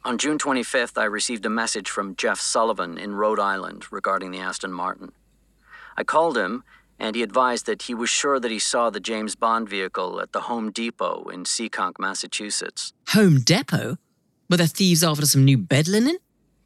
On 0.05 0.19
June 0.19 0.39
25th, 0.39 0.97
I 0.97 1.05
received 1.05 1.45
a 1.45 1.51
message 1.51 1.91
from 1.91 2.15
Jeff 2.15 2.39
Sullivan 2.39 2.97
in 2.97 3.17
Rhode 3.17 3.41
Island 3.41 3.93
regarding 3.93 4.31
the 4.31 4.39
Aston 4.39 4.73
Martin. 4.73 5.13
I 6.01 6.03
called 6.03 6.39
him, 6.39 6.65
and 6.99 7.15
he 7.15 7.23
advised 7.23 7.67
that 7.67 7.83
he 7.83 7.95
was 7.95 8.09
sure 8.09 8.41
that 8.41 8.51
he 8.51 8.59
saw 8.59 8.89
the 8.89 9.01
James 9.01 9.37
Bond 9.37 9.69
vehicle 9.69 10.19
at 10.23 10.33
the 10.33 10.41
Home 10.41 10.71
Depot 10.71 11.25
in 11.25 11.45
Seekonk, 11.45 11.99
Massachusetts. 11.99 12.95
Home 13.09 13.41
Depot? 13.41 13.99
Were 14.49 14.57
the 14.57 14.67
thieves 14.67 15.05
after 15.05 15.27
some 15.27 15.45
new 15.45 15.59
bed 15.59 15.89
linen? 15.89 16.17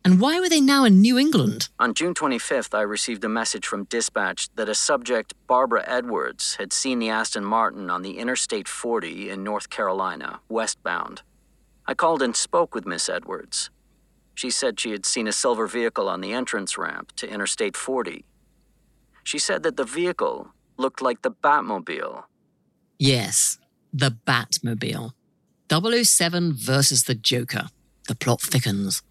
And 0.04 0.20
why 0.20 0.38
were 0.38 0.48
they 0.48 0.60
now 0.60 0.84
in 0.84 1.00
New 1.00 1.18
England? 1.18 1.68
On 1.80 1.94
June 1.94 2.14
25th, 2.14 2.78
I 2.78 2.82
received 2.82 3.24
a 3.24 3.28
message 3.28 3.66
from 3.66 3.86
dispatch 3.86 4.50
that 4.54 4.68
a 4.68 4.74
subject, 4.76 5.34
Barbara 5.48 5.82
Edwards, 5.84 6.54
had 6.60 6.72
seen 6.72 7.00
the 7.00 7.10
Aston 7.10 7.44
Martin 7.44 7.90
on 7.90 8.02
the 8.02 8.18
Interstate 8.18 8.68
40 8.68 9.30
in 9.30 9.42
North 9.42 9.68
Carolina, 9.68 10.38
westbound. 10.48 11.22
I 11.88 11.94
called 11.94 12.22
and 12.22 12.36
spoke 12.36 12.72
with 12.72 12.86
Miss 12.86 13.08
Edwards. 13.08 13.70
She 14.36 14.50
said 14.50 14.78
she 14.78 14.92
had 14.92 15.04
seen 15.04 15.26
a 15.26 15.32
silver 15.32 15.66
vehicle 15.66 16.08
on 16.08 16.20
the 16.20 16.32
entrance 16.32 16.78
ramp 16.78 17.10
to 17.16 17.28
Interstate 17.28 17.76
40. 17.76 18.24
She 19.24 19.38
said 19.38 19.62
that 19.64 19.76
the 19.76 19.84
vehicle 19.84 20.50
looked 20.76 21.02
like 21.02 21.22
the 21.22 21.30
Batmobile. 21.30 22.24
Yes, 22.98 23.58
the 23.92 24.16
Batmobile. 24.26 25.12
007 25.70 26.52
versus 26.52 27.04
the 27.04 27.14
Joker. 27.14 27.68
The 28.06 28.14
plot 28.14 28.42
thickens. 28.42 29.02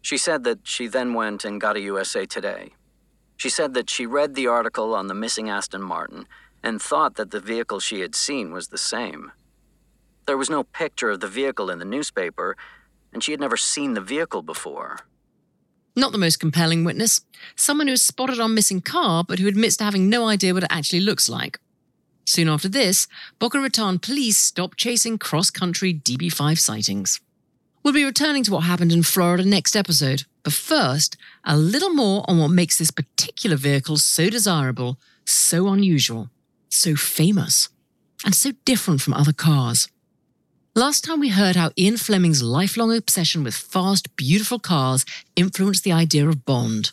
She 0.00 0.16
said 0.16 0.42
that 0.44 0.66
she 0.66 0.88
then 0.88 1.14
went 1.14 1.44
and 1.44 1.60
got 1.60 1.76
a 1.76 1.80
USA 1.80 2.26
Today. 2.26 2.72
She 3.36 3.50
said 3.50 3.74
that 3.74 3.90
she 3.90 4.06
read 4.06 4.34
the 4.34 4.46
article 4.46 4.94
on 4.94 5.08
the 5.08 5.14
missing 5.14 5.50
Aston 5.50 5.82
Martin 5.82 6.26
and 6.62 6.80
thought 6.80 7.16
that 7.16 7.30
the 7.30 7.40
vehicle 7.40 7.80
she 7.80 8.00
had 8.00 8.14
seen 8.14 8.52
was 8.52 8.68
the 8.68 8.78
same. 8.78 9.32
There 10.26 10.36
was 10.36 10.48
no 10.48 10.62
picture 10.62 11.10
of 11.10 11.20
the 11.20 11.28
vehicle 11.28 11.68
in 11.68 11.78
the 11.78 11.84
newspaper, 11.84 12.56
and 13.12 13.22
she 13.22 13.32
had 13.32 13.40
never 13.40 13.56
seen 13.56 13.94
the 13.94 14.00
vehicle 14.00 14.42
before. 14.42 14.98
Not 15.94 16.12
the 16.12 16.18
most 16.18 16.40
compelling 16.40 16.84
witness. 16.84 17.20
Someone 17.54 17.86
who 17.86 17.92
was 17.92 18.02
spotted 18.02 18.40
on 18.40 18.54
missing 18.54 18.80
car, 18.80 19.24
but 19.24 19.38
who 19.38 19.48
admits 19.48 19.76
to 19.76 19.84
having 19.84 20.08
no 20.08 20.26
idea 20.26 20.54
what 20.54 20.62
it 20.62 20.72
actually 20.72 21.00
looks 21.00 21.28
like. 21.28 21.58
Soon 22.24 22.48
after 22.48 22.68
this, 22.68 23.08
Boca 23.38 23.58
Raton 23.58 23.98
police 23.98 24.38
stopped 24.38 24.78
chasing 24.78 25.18
cross 25.18 25.50
country 25.50 25.92
DB5 25.92 26.58
sightings. 26.58 27.20
We'll 27.82 27.92
be 27.92 28.04
returning 28.04 28.44
to 28.44 28.52
what 28.52 28.60
happened 28.60 28.92
in 28.92 29.02
Florida 29.02 29.44
next 29.44 29.74
episode, 29.74 30.24
but 30.44 30.52
first, 30.52 31.16
a 31.44 31.56
little 31.56 31.90
more 31.90 32.24
on 32.28 32.38
what 32.38 32.50
makes 32.50 32.78
this 32.78 32.92
particular 32.92 33.56
vehicle 33.56 33.96
so 33.96 34.30
desirable, 34.30 34.98
so 35.26 35.68
unusual, 35.68 36.30
so 36.68 36.94
famous, 36.94 37.68
and 38.24 38.34
so 38.34 38.52
different 38.64 39.00
from 39.00 39.14
other 39.14 39.32
cars. 39.32 39.88
Last 40.74 41.04
time 41.04 41.20
we 41.20 41.28
heard 41.28 41.54
how 41.54 41.70
Ian 41.76 41.98
Fleming's 41.98 42.42
lifelong 42.42 42.96
obsession 42.96 43.44
with 43.44 43.54
fast, 43.54 44.16
beautiful 44.16 44.58
cars 44.58 45.04
influenced 45.36 45.84
the 45.84 45.92
idea 45.92 46.26
of 46.26 46.46
Bond. 46.46 46.92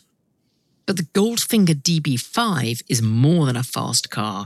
But 0.84 0.98
the 0.98 1.04
Goldfinger 1.14 1.80
DB5 1.82 2.82
is 2.90 3.00
more 3.00 3.46
than 3.46 3.56
a 3.56 3.62
fast 3.62 4.10
car, 4.10 4.44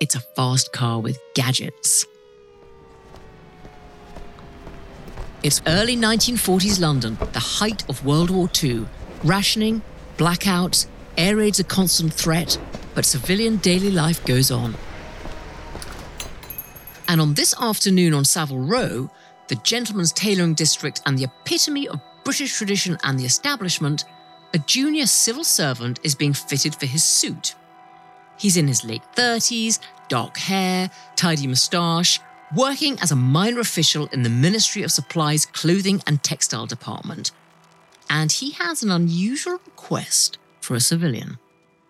it's 0.00 0.14
a 0.14 0.20
fast 0.20 0.74
car 0.74 1.00
with 1.00 1.18
gadgets. 1.34 2.04
It's 5.42 5.62
early 5.66 5.96
1940s 5.96 6.78
London, 6.78 7.16
the 7.32 7.40
height 7.40 7.88
of 7.88 8.04
World 8.04 8.28
War 8.28 8.50
II. 8.62 8.84
Rationing, 9.24 9.80
blackouts, 10.18 10.88
air 11.16 11.36
raids 11.36 11.58
a 11.58 11.64
constant 11.64 12.12
threat, 12.12 12.58
but 12.94 13.06
civilian 13.06 13.56
daily 13.56 13.90
life 13.90 14.22
goes 14.26 14.50
on. 14.50 14.74
And 17.08 17.20
on 17.20 17.34
this 17.34 17.54
afternoon 17.60 18.14
on 18.14 18.24
Savile 18.24 18.60
Row, 18.60 19.10
the 19.48 19.56
gentleman's 19.56 20.12
tailoring 20.12 20.54
district 20.54 21.02
and 21.06 21.18
the 21.18 21.24
epitome 21.24 21.88
of 21.88 22.00
British 22.24 22.56
tradition 22.56 22.96
and 23.04 23.18
the 23.18 23.26
establishment, 23.26 24.04
a 24.54 24.58
junior 24.58 25.06
civil 25.06 25.44
servant 25.44 26.00
is 26.02 26.14
being 26.14 26.32
fitted 26.32 26.74
for 26.74 26.86
his 26.86 27.04
suit. 27.04 27.54
He's 28.38 28.56
in 28.56 28.66
his 28.66 28.84
late 28.84 29.02
30s, 29.14 29.78
dark 30.08 30.36
hair, 30.38 30.90
tidy 31.16 31.46
moustache, 31.46 32.20
working 32.56 32.98
as 33.00 33.10
a 33.10 33.16
minor 33.16 33.60
official 33.60 34.06
in 34.06 34.22
the 34.22 34.30
Ministry 34.30 34.82
of 34.82 34.90
Supplies 34.90 35.46
Clothing 35.46 36.02
and 36.06 36.22
Textile 36.22 36.66
Department. 36.66 37.30
And 38.08 38.30
he 38.32 38.52
has 38.52 38.82
an 38.82 38.90
unusual 38.90 39.60
request 39.64 40.38
for 40.60 40.74
a 40.74 40.80
civilian. 40.80 41.38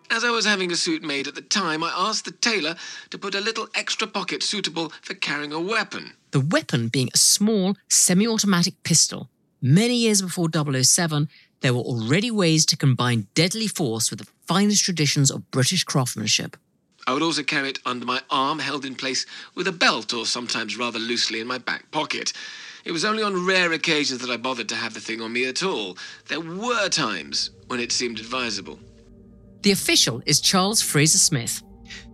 As 0.09 0.23
I 0.23 0.29
was 0.29 0.45
having 0.45 0.71
a 0.71 0.75
suit 0.75 1.03
made 1.03 1.27
at 1.27 1.35
the 1.35 1.41
time, 1.41 1.83
I 1.83 1.91
asked 1.95 2.25
the 2.25 2.31
tailor 2.31 2.75
to 3.09 3.17
put 3.17 3.35
a 3.35 3.41
little 3.41 3.67
extra 3.73 4.07
pocket 4.07 4.43
suitable 4.43 4.91
for 5.01 5.13
carrying 5.15 5.51
a 5.51 5.59
weapon. 5.59 6.13
The 6.31 6.39
weapon 6.39 6.89
being 6.89 7.09
a 7.13 7.17
small 7.17 7.75
semi 7.89 8.27
automatic 8.27 8.81
pistol. 8.83 9.29
Many 9.61 9.95
years 9.95 10.21
before 10.21 10.49
007, 10.53 11.27
there 11.61 11.73
were 11.73 11.79
already 11.79 12.29
ways 12.29 12.65
to 12.67 12.77
combine 12.77 13.27
deadly 13.33 13.67
force 13.67 14.09
with 14.09 14.19
the 14.19 14.27
finest 14.45 14.83
traditions 14.83 15.31
of 15.31 15.49
British 15.49 15.83
craftsmanship. 15.83 16.55
I 17.07 17.13
would 17.13 17.23
also 17.23 17.43
carry 17.43 17.69
it 17.69 17.79
under 17.85 18.05
my 18.05 18.21
arm, 18.29 18.59
held 18.59 18.85
in 18.85 18.95
place 18.95 19.25
with 19.55 19.67
a 19.67 19.71
belt, 19.71 20.13
or 20.13 20.25
sometimes 20.25 20.77
rather 20.77 20.99
loosely 20.99 21.39
in 21.39 21.47
my 21.47 21.57
back 21.57 21.89
pocket. 21.91 22.33
It 22.83 22.91
was 22.91 23.05
only 23.05 23.23
on 23.23 23.45
rare 23.45 23.71
occasions 23.73 24.21
that 24.21 24.29
I 24.29 24.37
bothered 24.37 24.69
to 24.69 24.75
have 24.75 24.93
the 24.93 24.99
thing 24.99 25.21
on 25.21 25.33
me 25.33 25.45
at 25.45 25.63
all. 25.63 25.97
There 26.27 26.41
were 26.41 26.89
times 26.89 27.49
when 27.67 27.79
it 27.79 27.91
seemed 27.91 28.19
advisable. 28.19 28.79
The 29.65 29.71
official 29.71 30.21
is 30.27 30.41
Charles 30.41 30.79
Fraser 30.79 31.17
Smith, 31.17 31.63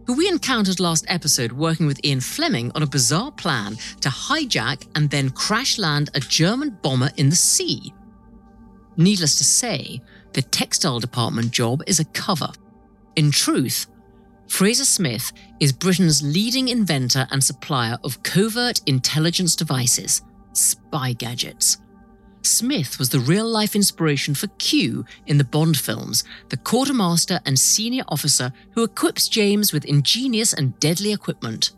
who 0.08 0.14
we 0.14 0.30
encountered 0.30 0.80
last 0.80 1.04
episode 1.10 1.52
working 1.52 1.86
with 1.86 2.00
Ian 2.06 2.22
Fleming 2.22 2.72
on 2.76 2.82
a 2.82 2.88
bizarre 2.88 3.34
plan 3.34 3.76
to 4.00 4.08
hijack 4.08 4.88
and 4.96 5.10
then 5.10 5.32
crash 5.32 5.78
land 5.78 6.12
a 6.14 6.22
German 6.22 6.78
bomber 6.82 7.10
in 7.18 7.28
the 7.30 7.36
sea. 7.36 7.94
Needless 8.96 9.38
to 9.40 9.44
say, 9.44 10.00
the 10.32 10.44
textile 10.44 11.02
department 11.02 11.52
job 11.52 11.84
is 11.88 12.00
a 12.00 12.06
cover. 12.06 12.48
In 13.18 13.32
truth, 13.32 13.88
Fraser 14.48 14.86
Smith 14.86 15.34
is 15.60 15.74
Britain's 15.74 16.24
leading 16.24 16.70
inventor 16.70 17.28
and 17.32 17.44
supplier 17.44 17.98
of 18.06 18.24
covert 18.24 18.80
intelligence 18.86 19.58
devices, 19.58 20.22
spy 20.54 21.12
gadgets. 21.12 21.80
Smith 22.44 22.98
was 22.98 23.10
the 23.10 23.20
real 23.20 23.48
life 23.48 23.76
inspiration 23.76 24.34
for 24.34 24.48
Q 24.58 25.06
in 25.28 25.38
the 25.38 25.44
Bond 25.44 25.78
films, 25.78 26.24
the 26.50 26.58
quartermaster 26.58 27.40
and 27.46 27.58
senior 27.58 28.04
officer 28.08 28.52
who 28.72 28.84
equips 28.84 29.28
James 29.28 29.72
with 29.72 29.86
ingenious 29.86 30.54
and 30.54 30.80
deadly 30.80 31.14
equipment. 31.14 31.72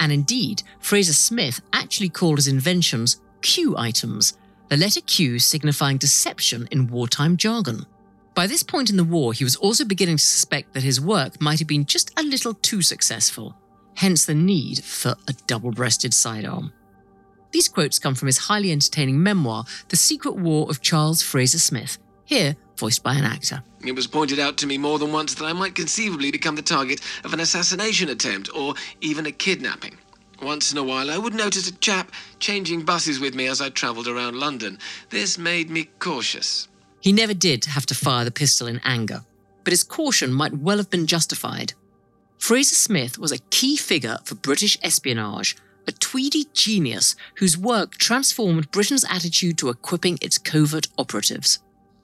And 0.00 0.12
indeed, 0.12 0.62
Fraser 0.80 1.12
Smith 1.12 1.60
actually 1.72 2.08
called 2.08 2.38
his 2.38 2.48
inventions 2.48 3.20
Q 3.42 3.76
items, 3.76 4.38
the 4.68 4.76
letter 4.76 5.00
Q 5.00 5.38
signifying 5.38 5.98
deception 5.98 6.68
in 6.70 6.88
wartime 6.88 7.36
jargon. 7.36 7.86
By 8.34 8.46
this 8.46 8.62
point 8.62 8.90
in 8.90 8.96
the 8.96 9.04
war, 9.04 9.32
he 9.32 9.44
was 9.44 9.56
also 9.56 9.84
beginning 9.84 10.16
to 10.16 10.22
suspect 10.22 10.74
that 10.74 10.82
his 10.82 11.00
work 11.00 11.40
might 11.40 11.58
have 11.58 11.68
been 11.68 11.84
just 11.84 12.12
a 12.18 12.22
little 12.22 12.54
too 12.54 12.82
successful, 12.82 13.56
hence 13.94 14.24
the 14.24 14.34
need 14.34 14.84
for 14.84 15.16
a 15.26 15.32
double 15.46 15.72
breasted 15.72 16.14
sidearm. 16.14 16.72
These 17.50 17.68
quotes 17.68 17.98
come 17.98 18.14
from 18.14 18.26
his 18.26 18.38
highly 18.38 18.70
entertaining 18.72 19.22
memoir, 19.22 19.64
The 19.88 19.96
Secret 19.96 20.36
War 20.36 20.68
of 20.68 20.82
Charles 20.82 21.22
Fraser 21.22 21.58
Smith, 21.58 21.98
here 22.24 22.56
voiced 22.76 23.02
by 23.02 23.14
an 23.14 23.24
actor. 23.24 23.62
It 23.84 23.96
was 23.96 24.06
pointed 24.06 24.38
out 24.38 24.56
to 24.58 24.66
me 24.66 24.78
more 24.78 24.98
than 24.98 25.12
once 25.12 25.34
that 25.34 25.44
I 25.44 25.52
might 25.52 25.74
conceivably 25.74 26.30
become 26.30 26.56
the 26.56 26.62
target 26.62 27.00
of 27.24 27.32
an 27.32 27.40
assassination 27.40 28.08
attempt 28.10 28.50
or 28.54 28.74
even 29.00 29.26
a 29.26 29.32
kidnapping. 29.32 29.96
Once 30.42 30.70
in 30.70 30.78
a 30.78 30.84
while, 30.84 31.10
I 31.10 31.18
would 31.18 31.34
notice 31.34 31.68
a 31.68 31.74
chap 31.76 32.12
changing 32.38 32.84
buses 32.84 33.18
with 33.18 33.34
me 33.34 33.48
as 33.48 33.60
I 33.60 33.70
travelled 33.70 34.06
around 34.06 34.36
London. 34.38 34.78
This 35.10 35.36
made 35.36 35.68
me 35.68 35.90
cautious. 35.98 36.68
He 37.00 37.12
never 37.12 37.34
did 37.34 37.64
have 37.64 37.86
to 37.86 37.94
fire 37.94 38.24
the 38.24 38.30
pistol 38.30 38.68
in 38.68 38.80
anger, 38.84 39.24
but 39.64 39.72
his 39.72 39.82
caution 39.82 40.32
might 40.32 40.56
well 40.56 40.76
have 40.76 40.90
been 40.90 41.06
justified. 41.06 41.72
Fraser 42.38 42.76
Smith 42.76 43.18
was 43.18 43.32
a 43.32 43.38
key 43.50 43.76
figure 43.76 44.18
for 44.24 44.36
British 44.36 44.78
espionage, 44.82 45.56
a 45.88 45.92
Tweedy 45.92 46.44
genius 46.52 47.16
whose 47.38 47.56
work 47.56 47.96
transformed 47.96 48.70
Britain's 48.70 49.06
attitude 49.08 49.56
to 49.58 49.70
equipping 49.70 50.18
its 50.20 50.36
covert 50.36 50.86
operatives. 50.98 51.58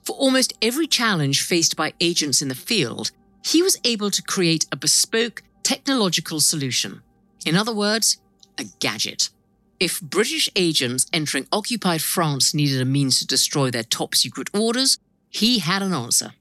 For 0.04 0.16
almost 0.16 0.54
every 0.62 0.86
challenge 0.86 1.42
faced 1.42 1.76
by 1.76 1.92
agents 2.00 2.40
in 2.40 2.48
the 2.48 2.54
field, 2.54 3.10
he 3.44 3.62
was 3.62 3.78
able 3.84 4.10
to 4.10 4.22
create 4.22 4.66
a 4.72 4.76
bespoke 4.76 5.42
technological 5.62 6.40
solution. 6.40 7.02
In 7.44 7.56
other 7.56 7.74
words, 7.74 8.18
a 8.58 8.64
gadget. 8.80 9.28
If 9.78 10.00
British 10.00 10.48
agents 10.56 11.06
entering 11.12 11.46
occupied 11.52 12.00
France 12.00 12.54
needed 12.54 12.80
a 12.80 12.86
means 12.86 13.18
to 13.18 13.26
destroy 13.26 13.70
their 13.70 13.82
top 13.82 14.14
secret 14.14 14.48
orders, 14.54 14.98
he 15.28 15.58
had 15.58 15.82
an 15.82 15.92
answer. 15.92 16.32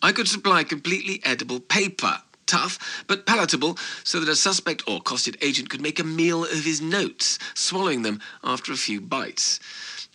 I 0.00 0.12
could 0.12 0.28
supply 0.28 0.62
completely 0.62 1.20
edible 1.24 1.58
paper, 1.58 2.22
tough 2.48 3.04
but 3.06 3.26
palatable, 3.26 3.78
so 4.02 4.18
that 4.18 4.28
a 4.28 4.34
suspect 4.34 4.82
or 4.88 5.00
costed 5.00 5.36
agent 5.40 5.70
could 5.70 5.80
make 5.80 6.00
a 6.00 6.04
meal 6.04 6.42
of 6.42 6.64
his 6.64 6.80
notes, 6.80 7.38
swallowing 7.54 8.02
them 8.02 8.20
after 8.42 8.72
a 8.72 8.76
few 8.76 9.00
bites. 9.00 9.60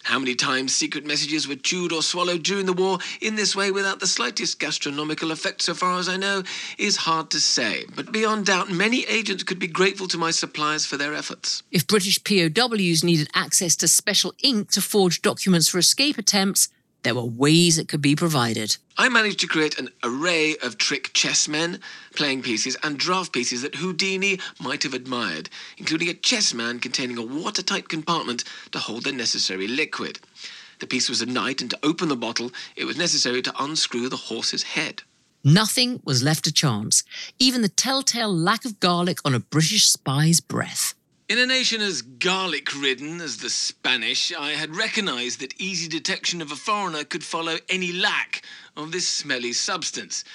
How 0.03 0.19
many 0.19 0.35
times 0.35 0.75
secret 0.75 1.05
messages 1.05 1.47
were 1.47 1.55
chewed 1.55 1.93
or 1.93 2.01
swallowed 2.01 2.43
during 2.43 2.65
the 2.65 2.73
war 2.73 2.97
in 3.21 3.35
this 3.35 3.55
way 3.55 3.71
without 3.71 4.01
the 4.01 4.07
slightest 4.07 4.59
gastronomical 4.59 5.31
effect, 5.31 5.61
so 5.61 5.73
far 5.73 5.97
as 5.97 6.09
I 6.09 6.17
know, 6.17 6.43
is 6.77 6.97
hard 6.97 7.29
to 7.29 7.39
say. 7.39 7.85
But 7.95 8.11
beyond 8.11 8.47
doubt, 8.47 8.69
many 8.69 9.05
agents 9.05 9.43
could 9.43 9.59
be 9.59 9.67
grateful 9.67 10.09
to 10.09 10.17
my 10.17 10.31
suppliers 10.31 10.85
for 10.85 10.97
their 10.97 11.13
efforts. 11.13 11.63
If 11.71 11.87
British 11.87 12.21
POWs 12.21 13.03
needed 13.03 13.29
access 13.33 13.77
to 13.77 13.87
special 13.87 14.33
ink 14.43 14.71
to 14.71 14.81
forge 14.81 15.21
documents 15.21 15.69
for 15.69 15.77
escape 15.77 16.17
attempts, 16.17 16.67
there 17.03 17.15
were 17.15 17.23
ways 17.23 17.77
it 17.77 17.87
could 17.87 18.01
be 18.01 18.15
provided. 18.15 18.77
I 18.97 19.09
managed 19.09 19.39
to 19.41 19.47
create 19.47 19.77
an 19.77 19.89
array 20.03 20.55
of 20.63 20.77
trick 20.77 21.13
chessmen, 21.13 21.79
playing 22.15 22.41
pieces, 22.41 22.77
and 22.83 22.97
draft 22.97 23.31
pieces 23.31 23.61
that 23.61 23.75
Houdini 23.75 24.39
might 24.59 24.83
have 24.83 24.93
admired, 24.93 25.49
including 25.77 26.09
a 26.09 26.13
chessman 26.13 26.79
containing 26.79 27.17
a 27.17 27.25
watertight 27.25 27.89
compartment 27.89 28.43
to 28.71 28.79
hold 28.79 29.03
the 29.03 29.11
necessary 29.11 29.67
liquid. 29.67 30.19
The 30.79 30.87
piece 30.87 31.09
was 31.09 31.21
a 31.21 31.25
knight, 31.25 31.61
and 31.61 31.69
to 31.69 31.79
open 31.83 32.09
the 32.09 32.15
bottle, 32.15 32.51
it 32.75 32.85
was 32.85 32.97
necessary 32.97 33.41
to 33.41 33.63
unscrew 33.63 34.09
the 34.09 34.17
horse's 34.17 34.63
head. 34.63 35.03
Nothing 35.43 36.01
was 36.05 36.23
left 36.23 36.45
to 36.45 36.53
chance, 36.53 37.03
even 37.37 37.61
the 37.61 37.69
telltale 37.69 38.33
lack 38.33 38.63
of 38.63 38.79
garlic 38.79 39.19
on 39.25 39.33
a 39.33 39.39
British 39.39 39.89
spy's 39.89 40.39
breath. 40.39 40.93
In 41.29 41.39
a 41.39 41.45
nation 41.45 41.79
as 41.79 42.01
garlic 42.01 42.75
ridden 42.75 43.21
as 43.21 43.37
the 43.37 43.49
Spanish, 43.49 44.33
I 44.33 44.51
had 44.51 44.75
recognized 44.75 45.39
that 45.39 45.59
easy 45.59 45.87
detection 45.87 46.41
of 46.41 46.51
a 46.51 46.55
foreigner 46.57 47.05
could 47.05 47.23
follow 47.23 47.59
any 47.69 47.93
lack 47.93 48.41
of 48.75 48.91
this 48.91 49.07
smelly 49.07 49.53
substance. 49.53 50.25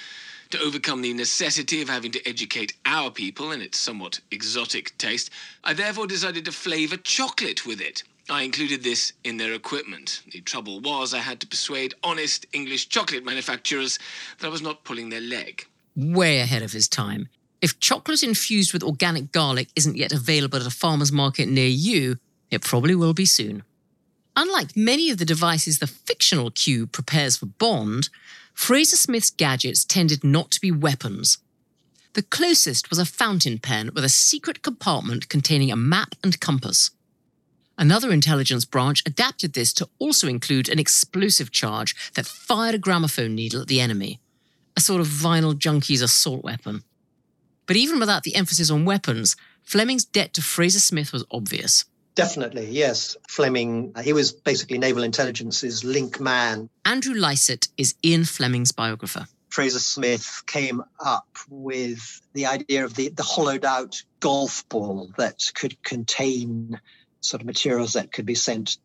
To 0.49 0.59
overcome 0.59 1.03
the 1.03 1.13
necessity 1.13 1.83
of 1.83 1.89
having 1.89 2.11
to 2.13 2.27
educate 2.27 2.73
our 2.87 3.11
people 3.11 3.51
in 3.51 3.61
its 3.61 3.77
somewhat 3.77 4.19
exotic 4.31 4.97
taste, 4.97 5.29
I 5.63 5.73
therefore 5.75 6.07
decided 6.07 6.45
to 6.45 6.51
flavour 6.51 6.97
chocolate 6.97 7.67
with 7.67 7.81
it. 7.81 8.01
I 8.27 8.41
included 8.41 8.81
this 8.81 9.13
in 9.23 9.37
their 9.37 9.53
equipment. 9.53 10.23
The 10.31 10.41
trouble 10.41 10.79
was, 10.79 11.13
I 11.13 11.19
had 11.19 11.39
to 11.41 11.47
persuade 11.47 11.93
honest 12.03 12.47
English 12.51 12.89
chocolate 12.89 13.23
manufacturers 13.23 13.99
that 14.39 14.47
I 14.47 14.49
was 14.49 14.63
not 14.63 14.83
pulling 14.85 15.09
their 15.09 15.21
leg. 15.21 15.67
Way 15.95 16.39
ahead 16.39 16.63
of 16.63 16.71
his 16.71 16.87
time. 16.87 17.29
If 17.61 17.79
chocolate 17.79 18.23
infused 18.23 18.71
with 18.71 18.83
organic 18.83 19.31
garlic 19.31 19.69
isn't 19.75 19.97
yet 19.97 20.13
available 20.13 20.59
at 20.59 20.67
a 20.67 20.71
farmer's 20.71 21.11
market 21.11 21.49
near 21.49 21.67
you, 21.67 22.17
it 22.49 22.61
probably 22.61 22.95
will 22.95 23.13
be 23.13 23.25
soon. 23.25 23.63
Unlike 24.35 24.77
many 24.77 25.09
of 25.09 25.17
the 25.17 25.25
devices 25.25 25.79
the 25.79 25.87
fictional 25.87 26.51
Q 26.51 26.87
prepares 26.87 27.37
for 27.37 27.47
Bond, 27.47 28.09
Fraser 28.53 28.95
Smith's 28.95 29.29
gadgets 29.29 29.83
tended 29.83 30.23
not 30.23 30.51
to 30.51 30.61
be 30.61 30.71
weapons. 30.71 31.37
The 32.13 32.23
closest 32.23 32.89
was 32.89 32.99
a 32.99 33.05
fountain 33.05 33.59
pen 33.59 33.91
with 33.93 34.03
a 34.03 34.09
secret 34.09 34.61
compartment 34.61 35.29
containing 35.29 35.71
a 35.71 35.75
map 35.75 36.15
and 36.23 36.39
compass. 36.39 36.91
Another 37.77 38.11
intelligence 38.11 38.65
branch 38.65 39.03
adapted 39.05 39.53
this 39.53 39.71
to 39.73 39.87
also 39.99 40.27
include 40.27 40.67
an 40.69 40.79
explosive 40.79 41.51
charge 41.51 41.95
that 42.13 42.25
fired 42.25 42.75
a 42.75 42.77
gramophone 42.77 43.35
needle 43.35 43.61
at 43.61 43.67
the 43.67 43.79
enemy, 43.79 44.19
a 44.75 44.81
sort 44.81 44.99
of 44.99 45.07
vinyl 45.07 45.57
junkie's 45.57 46.01
assault 46.01 46.43
weapon. 46.43 46.83
But 47.69 47.77
even 47.77 47.99
without 47.99 48.23
the 48.23 48.35
emphasis 48.35 48.71
on 48.71 48.83
weapons, 48.83 49.35
Fleming's 49.61 50.03
debt 50.03 50.33
to 50.33 50.41
Fraser 50.41 50.79
Smith 50.79 51.13
was 51.13 51.23
obvious. 51.29 51.85
Definitely, 52.15 52.65
yes. 52.65 53.15
Fleming, 53.27 53.91
uh, 53.93 54.01
he 54.01 54.11
was 54.11 54.31
basically 54.31 54.79
naval 54.79 55.03
intelligence's 55.03 55.83
link 55.83 56.19
man. 56.19 56.71
Andrew 56.83 57.13
Lycett 57.13 57.67
is 57.77 57.93
Ian 58.03 58.25
Fleming's 58.25 58.71
biographer. 58.71 59.27
Fraser 59.49 59.77
Smith 59.77 60.41
came 60.47 60.81
up 60.99 61.27
with 61.47 62.19
the 62.33 62.47
idea 62.47 62.85
of 62.85 62.95
the, 62.95 63.09
the 63.09 63.21
hollowed 63.21 63.63
out 63.63 64.01
golf 64.19 64.67
ball 64.67 65.11
that 65.19 65.51
could 65.53 65.79
contain 65.83 66.81
sort 67.21 67.41
of 67.41 67.45
materials 67.45 67.93
that 67.93 68.11
could 68.11 68.25
be 68.25 68.33
sent 68.33 68.77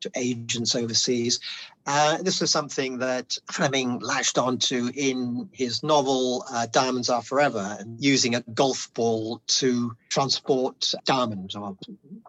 to 0.00 0.10
agents 0.14 0.74
overseas. 0.74 1.40
Uh, 1.86 2.18
this 2.22 2.40
was 2.40 2.50
something 2.50 2.98
that 2.98 3.38
Fleming 3.50 3.98
latched 4.00 4.38
onto 4.38 4.90
in 4.94 5.48
his 5.52 5.82
novel 5.82 6.44
uh, 6.52 6.66
Diamonds 6.66 7.08
Are 7.08 7.22
Forever, 7.22 7.78
using 7.98 8.34
a 8.34 8.42
golf 8.42 8.92
ball 8.94 9.40
to 9.46 9.96
transport 10.10 10.92
diamonds 11.04 11.54
or 11.54 11.76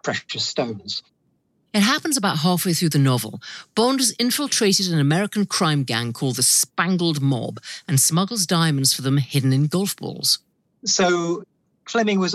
precious 0.02 0.46
stones. 0.46 1.02
It 1.72 1.82
happens 1.82 2.16
about 2.16 2.38
halfway 2.38 2.72
through 2.72 2.88
the 2.88 2.98
novel. 2.98 3.40
Bond 3.74 4.00
has 4.00 4.10
infiltrated 4.18 4.90
an 4.92 4.98
American 4.98 5.46
crime 5.46 5.84
gang 5.84 6.12
called 6.12 6.36
the 6.36 6.42
Spangled 6.42 7.20
Mob 7.20 7.60
and 7.86 8.00
smuggles 8.00 8.44
diamonds 8.44 8.92
for 8.92 9.02
them 9.02 9.18
hidden 9.18 9.52
in 9.52 9.66
golf 9.66 9.94
balls. 9.96 10.40
So 10.84 11.44
Fleming 11.86 12.18
was 12.18 12.34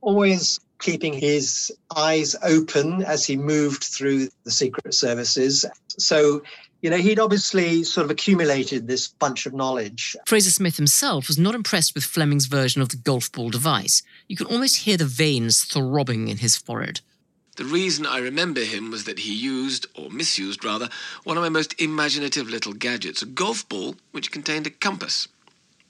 always 0.00 0.60
keeping 0.78 1.14
his 1.14 1.72
eyes 1.94 2.36
open 2.42 3.02
as 3.02 3.24
he 3.24 3.36
moved 3.36 3.84
through 3.84 4.28
the 4.44 4.50
secret 4.50 4.94
services. 4.94 5.64
So, 5.98 6.42
you 6.82 6.90
know, 6.90 6.98
he'd 6.98 7.18
obviously 7.18 7.82
sort 7.82 8.04
of 8.04 8.10
accumulated 8.10 8.86
this 8.86 9.08
bunch 9.08 9.46
of 9.46 9.54
knowledge. 9.54 10.16
Fraser 10.26 10.50
Smith 10.50 10.76
himself 10.76 11.28
was 11.28 11.38
not 11.38 11.54
impressed 11.54 11.94
with 11.94 12.04
Fleming's 12.04 12.46
version 12.46 12.82
of 12.82 12.90
the 12.90 12.96
golf 12.96 13.32
ball 13.32 13.50
device. 13.50 14.02
You 14.28 14.36
can 14.36 14.46
almost 14.46 14.78
hear 14.78 14.96
the 14.96 15.06
veins 15.06 15.64
throbbing 15.64 16.28
in 16.28 16.38
his 16.38 16.56
forehead. 16.56 17.00
The 17.56 17.64
reason 17.64 18.04
I 18.04 18.18
remember 18.18 18.60
him 18.60 18.90
was 18.90 19.04
that 19.04 19.20
he 19.20 19.34
used, 19.34 19.86
or 19.94 20.10
misused 20.10 20.62
rather, 20.62 20.90
one 21.24 21.38
of 21.38 21.42
my 21.42 21.48
most 21.48 21.80
imaginative 21.80 22.50
little 22.50 22.74
gadgets, 22.74 23.22
a 23.22 23.26
golf 23.26 23.66
ball 23.66 23.96
which 24.12 24.30
contained 24.30 24.66
a 24.66 24.70
compass. 24.70 25.26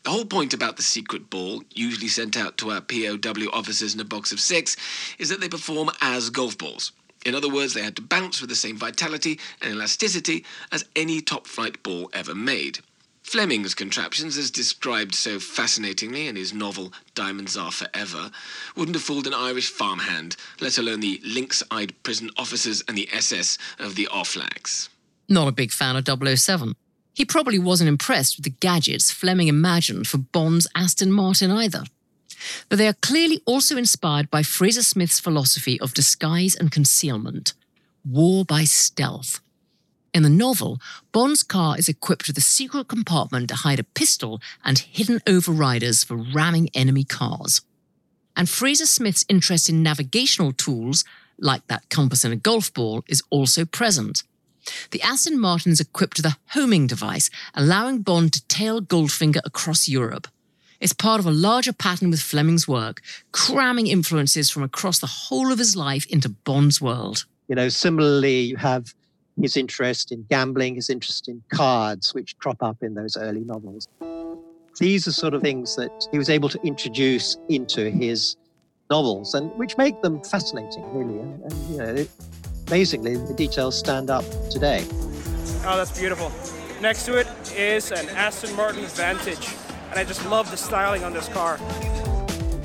The 0.06 0.12
whole 0.12 0.24
point 0.24 0.54
about 0.54 0.76
the 0.76 0.84
secret 0.84 1.30
ball, 1.30 1.64
usually 1.74 2.06
sent 2.06 2.36
out 2.36 2.58
to 2.58 2.70
our 2.70 2.80
POW 2.80 3.50
officers 3.52 3.92
in 3.92 3.98
a 3.98 4.04
box 4.04 4.30
of 4.30 4.38
six, 4.38 4.76
is 5.18 5.30
that 5.30 5.40
they 5.40 5.48
perform 5.48 5.90
as 6.00 6.30
golf 6.30 6.56
balls. 6.56 6.92
In 7.24 7.34
other 7.34 7.48
words, 7.48 7.74
they 7.74 7.82
had 7.82 7.96
to 7.96 8.02
bounce 8.02 8.40
with 8.40 8.48
the 8.48 8.54
same 8.54 8.76
vitality 8.76 9.40
and 9.60 9.74
elasticity 9.74 10.44
as 10.70 10.84
any 10.94 11.20
top 11.20 11.48
flight 11.48 11.82
ball 11.82 12.08
ever 12.12 12.36
made. 12.36 12.78
Fleming's 13.24 13.74
contraptions, 13.74 14.38
as 14.38 14.48
described 14.52 15.16
so 15.16 15.40
fascinatingly 15.40 16.28
in 16.28 16.36
his 16.36 16.54
novel 16.54 16.92
Diamonds 17.16 17.56
Are 17.56 17.72
Forever, 17.72 18.30
wouldn't 18.76 18.94
have 18.94 19.02
fooled 19.02 19.26
an 19.26 19.34
Irish 19.34 19.70
farmhand, 19.70 20.36
let 20.60 20.78
alone 20.78 21.00
the 21.00 21.20
lynx 21.24 21.64
eyed 21.72 22.00
prison 22.04 22.30
officers 22.36 22.80
and 22.86 22.96
the 22.96 23.08
SS 23.12 23.58
of 23.80 23.96
the 23.96 24.06
Oflags. 24.12 24.88
Not 25.28 25.48
a 25.48 25.52
big 25.52 25.72
fan 25.72 25.96
of 25.96 26.06
007. 26.06 26.76
He 27.16 27.24
probably 27.24 27.58
wasn't 27.58 27.88
impressed 27.88 28.36
with 28.36 28.44
the 28.44 28.50
gadgets 28.50 29.10
Fleming 29.10 29.48
imagined 29.48 30.06
for 30.06 30.18
Bond's 30.18 30.66
Aston 30.74 31.10
Martin 31.10 31.50
either. 31.50 31.84
But 32.68 32.76
they 32.76 32.86
are 32.86 32.92
clearly 33.00 33.40
also 33.46 33.78
inspired 33.78 34.30
by 34.30 34.42
Fraser 34.42 34.82
Smith's 34.82 35.18
philosophy 35.18 35.80
of 35.80 35.94
disguise 35.94 36.54
and 36.54 36.70
concealment 36.70 37.54
war 38.04 38.44
by 38.44 38.64
stealth. 38.64 39.40
In 40.12 40.22
the 40.22 40.28
novel, 40.28 40.78
Bond's 41.10 41.42
car 41.42 41.78
is 41.78 41.88
equipped 41.88 42.28
with 42.28 42.36
a 42.36 42.42
secret 42.42 42.86
compartment 42.86 43.48
to 43.48 43.56
hide 43.56 43.80
a 43.80 43.84
pistol 43.84 44.40
and 44.62 44.78
hidden 44.78 45.20
overriders 45.20 46.04
for 46.04 46.16
ramming 46.16 46.68
enemy 46.74 47.02
cars. 47.02 47.62
And 48.36 48.46
Fraser 48.46 48.86
Smith's 48.86 49.24
interest 49.28 49.70
in 49.70 49.82
navigational 49.82 50.52
tools, 50.52 51.02
like 51.38 51.66
that 51.68 51.88
compass 51.88 52.24
and 52.24 52.34
a 52.34 52.36
golf 52.36 52.72
ball, 52.74 53.02
is 53.08 53.22
also 53.30 53.64
present. 53.64 54.22
The 54.90 55.02
Aston 55.02 55.38
Martin's 55.38 55.80
equipped 55.80 56.18
with 56.18 56.26
a 56.26 56.36
homing 56.48 56.86
device, 56.86 57.30
allowing 57.54 58.02
Bond 58.02 58.32
to 58.34 58.46
tail 58.48 58.80
Goldfinger 58.80 59.40
across 59.44 59.88
Europe. 59.88 60.28
It's 60.80 60.92
part 60.92 61.20
of 61.20 61.26
a 61.26 61.30
larger 61.30 61.72
pattern 61.72 62.10
with 62.10 62.20
Fleming's 62.20 62.68
work, 62.68 63.00
cramming 63.32 63.86
influences 63.86 64.50
from 64.50 64.62
across 64.62 64.98
the 64.98 65.06
whole 65.06 65.52
of 65.52 65.58
his 65.58 65.74
life 65.74 66.06
into 66.06 66.28
Bond's 66.28 66.80
world. 66.80 67.24
You 67.48 67.54
know, 67.54 67.68
similarly, 67.68 68.40
you 68.40 68.56
have 68.56 68.94
his 69.40 69.56
interest 69.56 70.12
in 70.12 70.24
gambling, 70.28 70.74
his 70.74 70.90
interest 70.90 71.28
in 71.28 71.42
cards, 71.52 72.14
which 72.14 72.36
crop 72.38 72.62
up 72.62 72.82
in 72.82 72.94
those 72.94 73.16
early 73.16 73.44
novels. 73.44 73.88
These 74.78 75.08
are 75.08 75.12
sort 75.12 75.32
of 75.32 75.42
things 75.42 75.76
that 75.76 76.08
he 76.12 76.18
was 76.18 76.28
able 76.28 76.48
to 76.50 76.60
introduce 76.62 77.36
into 77.48 77.90
his 77.90 78.36
novels, 78.90 79.34
and 79.34 79.50
which 79.52 79.76
make 79.78 80.00
them 80.02 80.22
fascinating, 80.22 80.84
really. 80.92 81.18
And, 81.18 81.42
and 81.42 81.70
you 81.70 81.78
know, 81.78 82.06
amazingly, 82.68 83.16
the 83.16 83.34
details 83.34 83.78
stand 83.78 84.10
up 84.10 84.24
today. 84.50 84.84
Oh, 85.64 85.76
that's 85.76 85.98
beautiful. 85.98 86.30
Next 86.80 87.04
to 87.06 87.16
it 87.18 87.26
is 87.56 87.90
an 87.92 88.08
Aston 88.10 88.54
Martin 88.54 88.84
Vantage, 88.86 89.54
and 89.90 89.98
I 89.98 90.04
just 90.04 90.24
love 90.26 90.50
the 90.50 90.56
styling 90.56 91.04
on 91.04 91.12
this 91.12 91.28
car. 91.28 91.58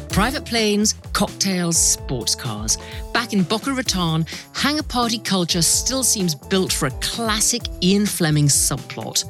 Private 0.09 0.43
planes, 0.43 0.95
cocktails, 1.13 1.77
sports 1.77 2.35
cars. 2.35 2.77
Back 3.13 3.31
in 3.31 3.43
Boca 3.43 3.71
Raton, 3.71 4.25
hangar 4.53 4.83
party 4.83 5.17
culture 5.17 5.61
still 5.61 6.03
seems 6.03 6.35
built 6.35 6.73
for 6.73 6.87
a 6.87 6.91
classic 6.99 7.61
Ian 7.81 8.05
Fleming 8.05 8.47
subplot. 8.47 9.23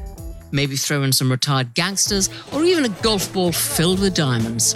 Maybe 0.52 0.76
throw 0.76 1.04
in 1.04 1.14
some 1.14 1.32
retired 1.32 1.74
gangsters 1.76 2.30
or 2.52 2.64
even 2.64 2.86
a 2.86 2.90
golf 3.02 3.32
ball 3.32 3.52
filled 3.52 4.00
with 4.00 4.16
diamonds. 4.16 4.76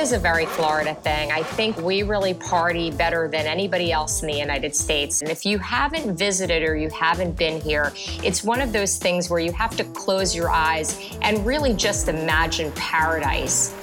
Is 0.00 0.12
a 0.12 0.18
very 0.18 0.46
Florida 0.46 0.94
thing. 0.94 1.30
I 1.30 1.42
think 1.42 1.76
we 1.76 2.02
really 2.02 2.32
party 2.32 2.90
better 2.90 3.28
than 3.28 3.46
anybody 3.46 3.92
else 3.92 4.22
in 4.22 4.28
the 4.28 4.38
United 4.38 4.74
States. 4.74 5.20
And 5.20 5.30
if 5.30 5.44
you 5.44 5.58
haven't 5.58 6.16
visited 6.16 6.62
or 6.62 6.74
you 6.74 6.88
haven't 6.88 7.36
been 7.36 7.60
here, 7.60 7.92
it's 8.24 8.42
one 8.42 8.62
of 8.62 8.72
those 8.72 8.96
things 8.96 9.28
where 9.28 9.40
you 9.40 9.52
have 9.52 9.76
to 9.76 9.84
close 9.84 10.34
your 10.34 10.48
eyes 10.48 10.98
and 11.20 11.44
really 11.44 11.74
just 11.74 12.08
imagine 12.08 12.72
paradise. 12.72 13.74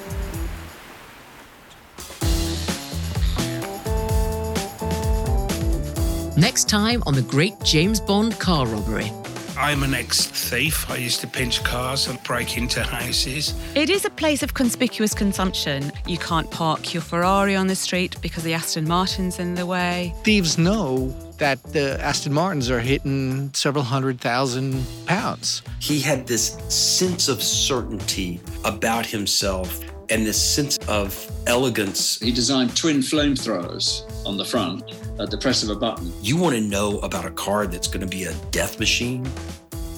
Next 6.36 6.68
time 6.68 7.04
on 7.06 7.14
the 7.14 7.26
Great 7.30 7.54
James 7.64 8.00
Bond 8.00 8.40
Car 8.40 8.66
Robbery. 8.66 9.12
I'm 9.58 9.82
an 9.82 9.96
ex 9.96 10.28
thief. 10.28 10.88
I 10.88 10.98
used 10.98 11.20
to 11.22 11.28
pinch 11.28 11.64
cars 11.64 12.08
and 12.08 12.22
break 12.22 12.58
into 12.58 12.84
houses. 12.84 13.56
It 13.74 13.90
is 13.90 14.06
a 14.06 14.10
place 14.12 14.44
of 14.44 14.54
conspicuous 14.54 15.16
consumption. 15.16 15.92
You 16.06 16.20
can't 16.20 16.50
park 16.52 16.94
your 16.94 17.02
Ferrari 17.02 17.56
on 17.56 17.66
the 17.66 17.76
street 17.76 18.16
because 18.22 18.44
the 18.44 18.54
Aston 18.54 18.88
Martin's 18.88 19.40
in 19.40 19.56
the 19.56 19.66
way. 19.66 20.14
Thieves 20.24 20.60
know 20.60 21.08
that 21.40 21.62
the 21.64 22.00
Aston 22.04 22.34
Martins 22.34 22.70
are 22.70 22.80
hitting 22.80 23.52
several 23.56 23.84
hundred 23.84 24.22
thousand 24.22 24.86
pounds. 25.08 25.64
He 25.80 26.02
had 26.02 26.28
this 26.28 26.58
sense 26.70 27.28
of 27.28 27.42
certainty 27.42 28.40
about 28.64 29.08
himself 29.08 29.82
and 30.10 30.26
this 30.26 30.42
sense 30.42 30.78
of 30.88 31.30
elegance. 31.48 32.20
He 32.20 32.32
designed 32.32 32.76
twin 32.76 32.98
flamethrowers 32.98 34.04
on 34.26 34.38
the 34.38 34.46
front 34.46 34.84
at 35.20 35.32
the 35.32 35.38
press 35.38 35.64
of 35.64 35.70
a 35.70 35.76
button. 35.76 36.12
You 36.22 36.38
want 36.38 36.56
to 36.56 36.62
know 36.62 37.00
about 37.00 37.26
a 37.26 37.32
car 37.32 37.68
that's 37.68 37.88
going 37.88 38.02
to 38.02 38.08
be 38.08 38.26
a 38.26 38.34
death 38.52 38.80
machine? 38.80 39.30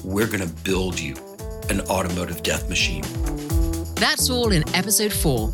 We're 0.04 0.26
going 0.26 0.46
to 0.46 0.54
build 0.64 0.98
you 0.98 1.14
an 1.68 1.80
automotive 1.82 2.42
death 2.42 2.68
machine. 2.68 3.02
That's 3.96 4.30
all 4.30 4.50
in 4.52 4.64
episode 4.74 5.12
four. 5.12 5.52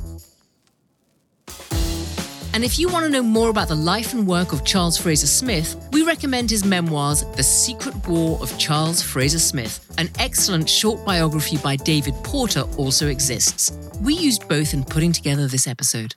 And 2.57 2.65
if 2.65 2.79
you 2.79 2.89
want 2.89 3.05
to 3.05 3.11
know 3.11 3.23
more 3.23 3.51
about 3.51 3.69
the 3.69 3.75
life 3.75 4.15
and 4.15 4.27
work 4.27 4.55
of 4.55 4.65
Charles 4.65 4.97
Fraser 4.97 5.27
Smith, 5.27 5.77
we 5.93 6.03
recommend 6.03 6.49
his 6.49 6.65
memoirs, 6.65 7.23
The 7.37 7.43
Secret 7.43 7.95
War 8.09 8.39
of 8.41 8.59
Charles 8.59 9.03
Fraser 9.03 9.39
Smith. 9.39 9.95
An 9.99 10.09
excellent 10.19 10.67
short 10.67 11.05
biography 11.05 11.59
by 11.59 11.77
David 11.77 12.15
Porter 12.25 12.63
also 12.79 13.09
exists. 13.09 13.73
We 14.01 14.15
used 14.15 14.49
both 14.49 14.73
in 14.73 14.85
putting 14.85 15.13
together 15.13 15.47
this 15.49 15.67
episode. 15.67 16.15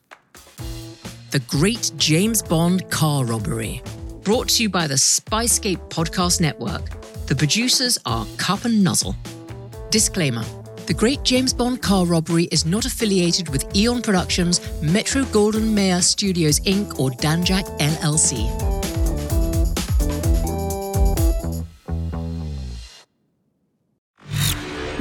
The 1.32 1.44
Great 1.50 1.92
James 1.98 2.42
Bond 2.42 2.90
Car 2.90 3.26
Robbery, 3.26 3.84
brought 4.24 4.48
to 4.48 4.64
you 4.64 4.70
by 4.70 4.88
the 4.88 4.94
Spyscape 4.94 5.90
Podcast 5.90 6.40
Network. 6.40 7.02
The 7.26 7.36
producers 7.36 7.98
are 8.06 8.26
Cup 8.38 8.64
and 8.64 8.82
Nuzzle. 8.82 9.14
Disclaimer 9.90 10.46
The 10.90 10.96
Great 10.96 11.22
James 11.22 11.54
Bond 11.54 11.84
Car 11.84 12.04
Robbery 12.04 12.46
is 12.46 12.66
not 12.66 12.84
affiliated 12.84 13.48
with 13.50 13.76
Eon 13.76 14.02
Productions, 14.02 14.60
Metro 14.82 15.22
Goldwyn 15.26 15.72
Mayer 15.72 16.02
Studios 16.02 16.60
Inc., 16.62 17.00
or 17.00 17.12
Danjaq 17.12 17.64
LLC. 17.78 18.50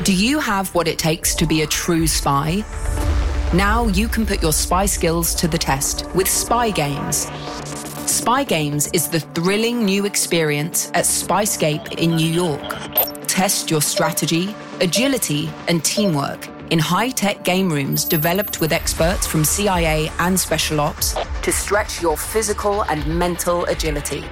Do 0.05 0.15
you 0.15 0.39
have 0.39 0.75
what 0.75 0.87
it 0.87 0.99
takes 0.99 1.35
to 1.37 1.47
be 1.47 1.63
a 1.63 1.67
true 1.67 2.07
spy? 2.07 2.63
Now 3.55 3.87
you 3.87 4.09
can 4.09 4.27
put 4.27 4.43
your 4.43 4.53
spy 4.53 4.85
skills 4.85 5.35
to 5.37 5.49
the 5.49 5.57
test 5.57 6.05
with 6.15 6.29
Spy 6.29 6.69
Games. 6.69 7.29
Spy 8.05 8.45
Games 8.45 8.91
is 8.93 9.09
the 9.09 9.21
thrilling 9.21 9.87
new 9.87 10.05
experience 10.05 10.89
at 10.89 11.07
Spyscape 11.07 11.95
in 11.95 12.15
New 12.15 12.31
York. 12.31 12.77
Test 13.27 13.71
your 13.71 13.81
strategy, 13.81 14.55
agility, 14.81 15.51
and 15.69 15.85
teamwork 15.85 16.49
in 16.71 16.79
high 16.79 17.11
tech 17.11 17.45
game 17.45 17.71
rooms 17.73 18.05
developed 18.05 18.61
with 18.61 18.73
experts 18.73 19.27
from 19.27 19.45
CIA 19.45 20.11
and 20.19 20.39
Special 20.39 20.81
Ops 20.81 21.15
to 21.43 21.53
stretch 21.53 22.03
your 22.03 22.17
physical 22.17 22.83
and 22.85 23.07
mental 23.07 23.65
agility. 23.67 24.25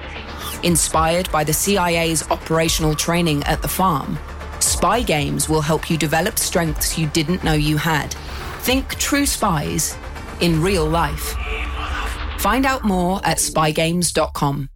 Inspired 0.62 1.30
by 1.30 1.44
the 1.44 1.52
CIA's 1.52 2.28
operational 2.30 2.94
training 2.94 3.42
at 3.44 3.62
the 3.62 3.68
farm, 3.68 4.18
Spy 4.60 5.02
Games 5.02 5.48
will 5.48 5.62
help 5.62 5.90
you 5.90 5.96
develop 5.96 6.38
strengths 6.38 6.98
you 6.98 7.06
didn't 7.08 7.44
know 7.44 7.52
you 7.52 7.76
had. 7.76 8.12
Think 8.60 8.96
true 8.96 9.26
spies 9.26 9.96
in 10.40 10.60
real 10.60 10.86
life. 10.86 11.34
Find 12.38 12.66
out 12.66 12.84
more 12.84 13.20
at 13.24 13.38
spygames.com. 13.38 14.68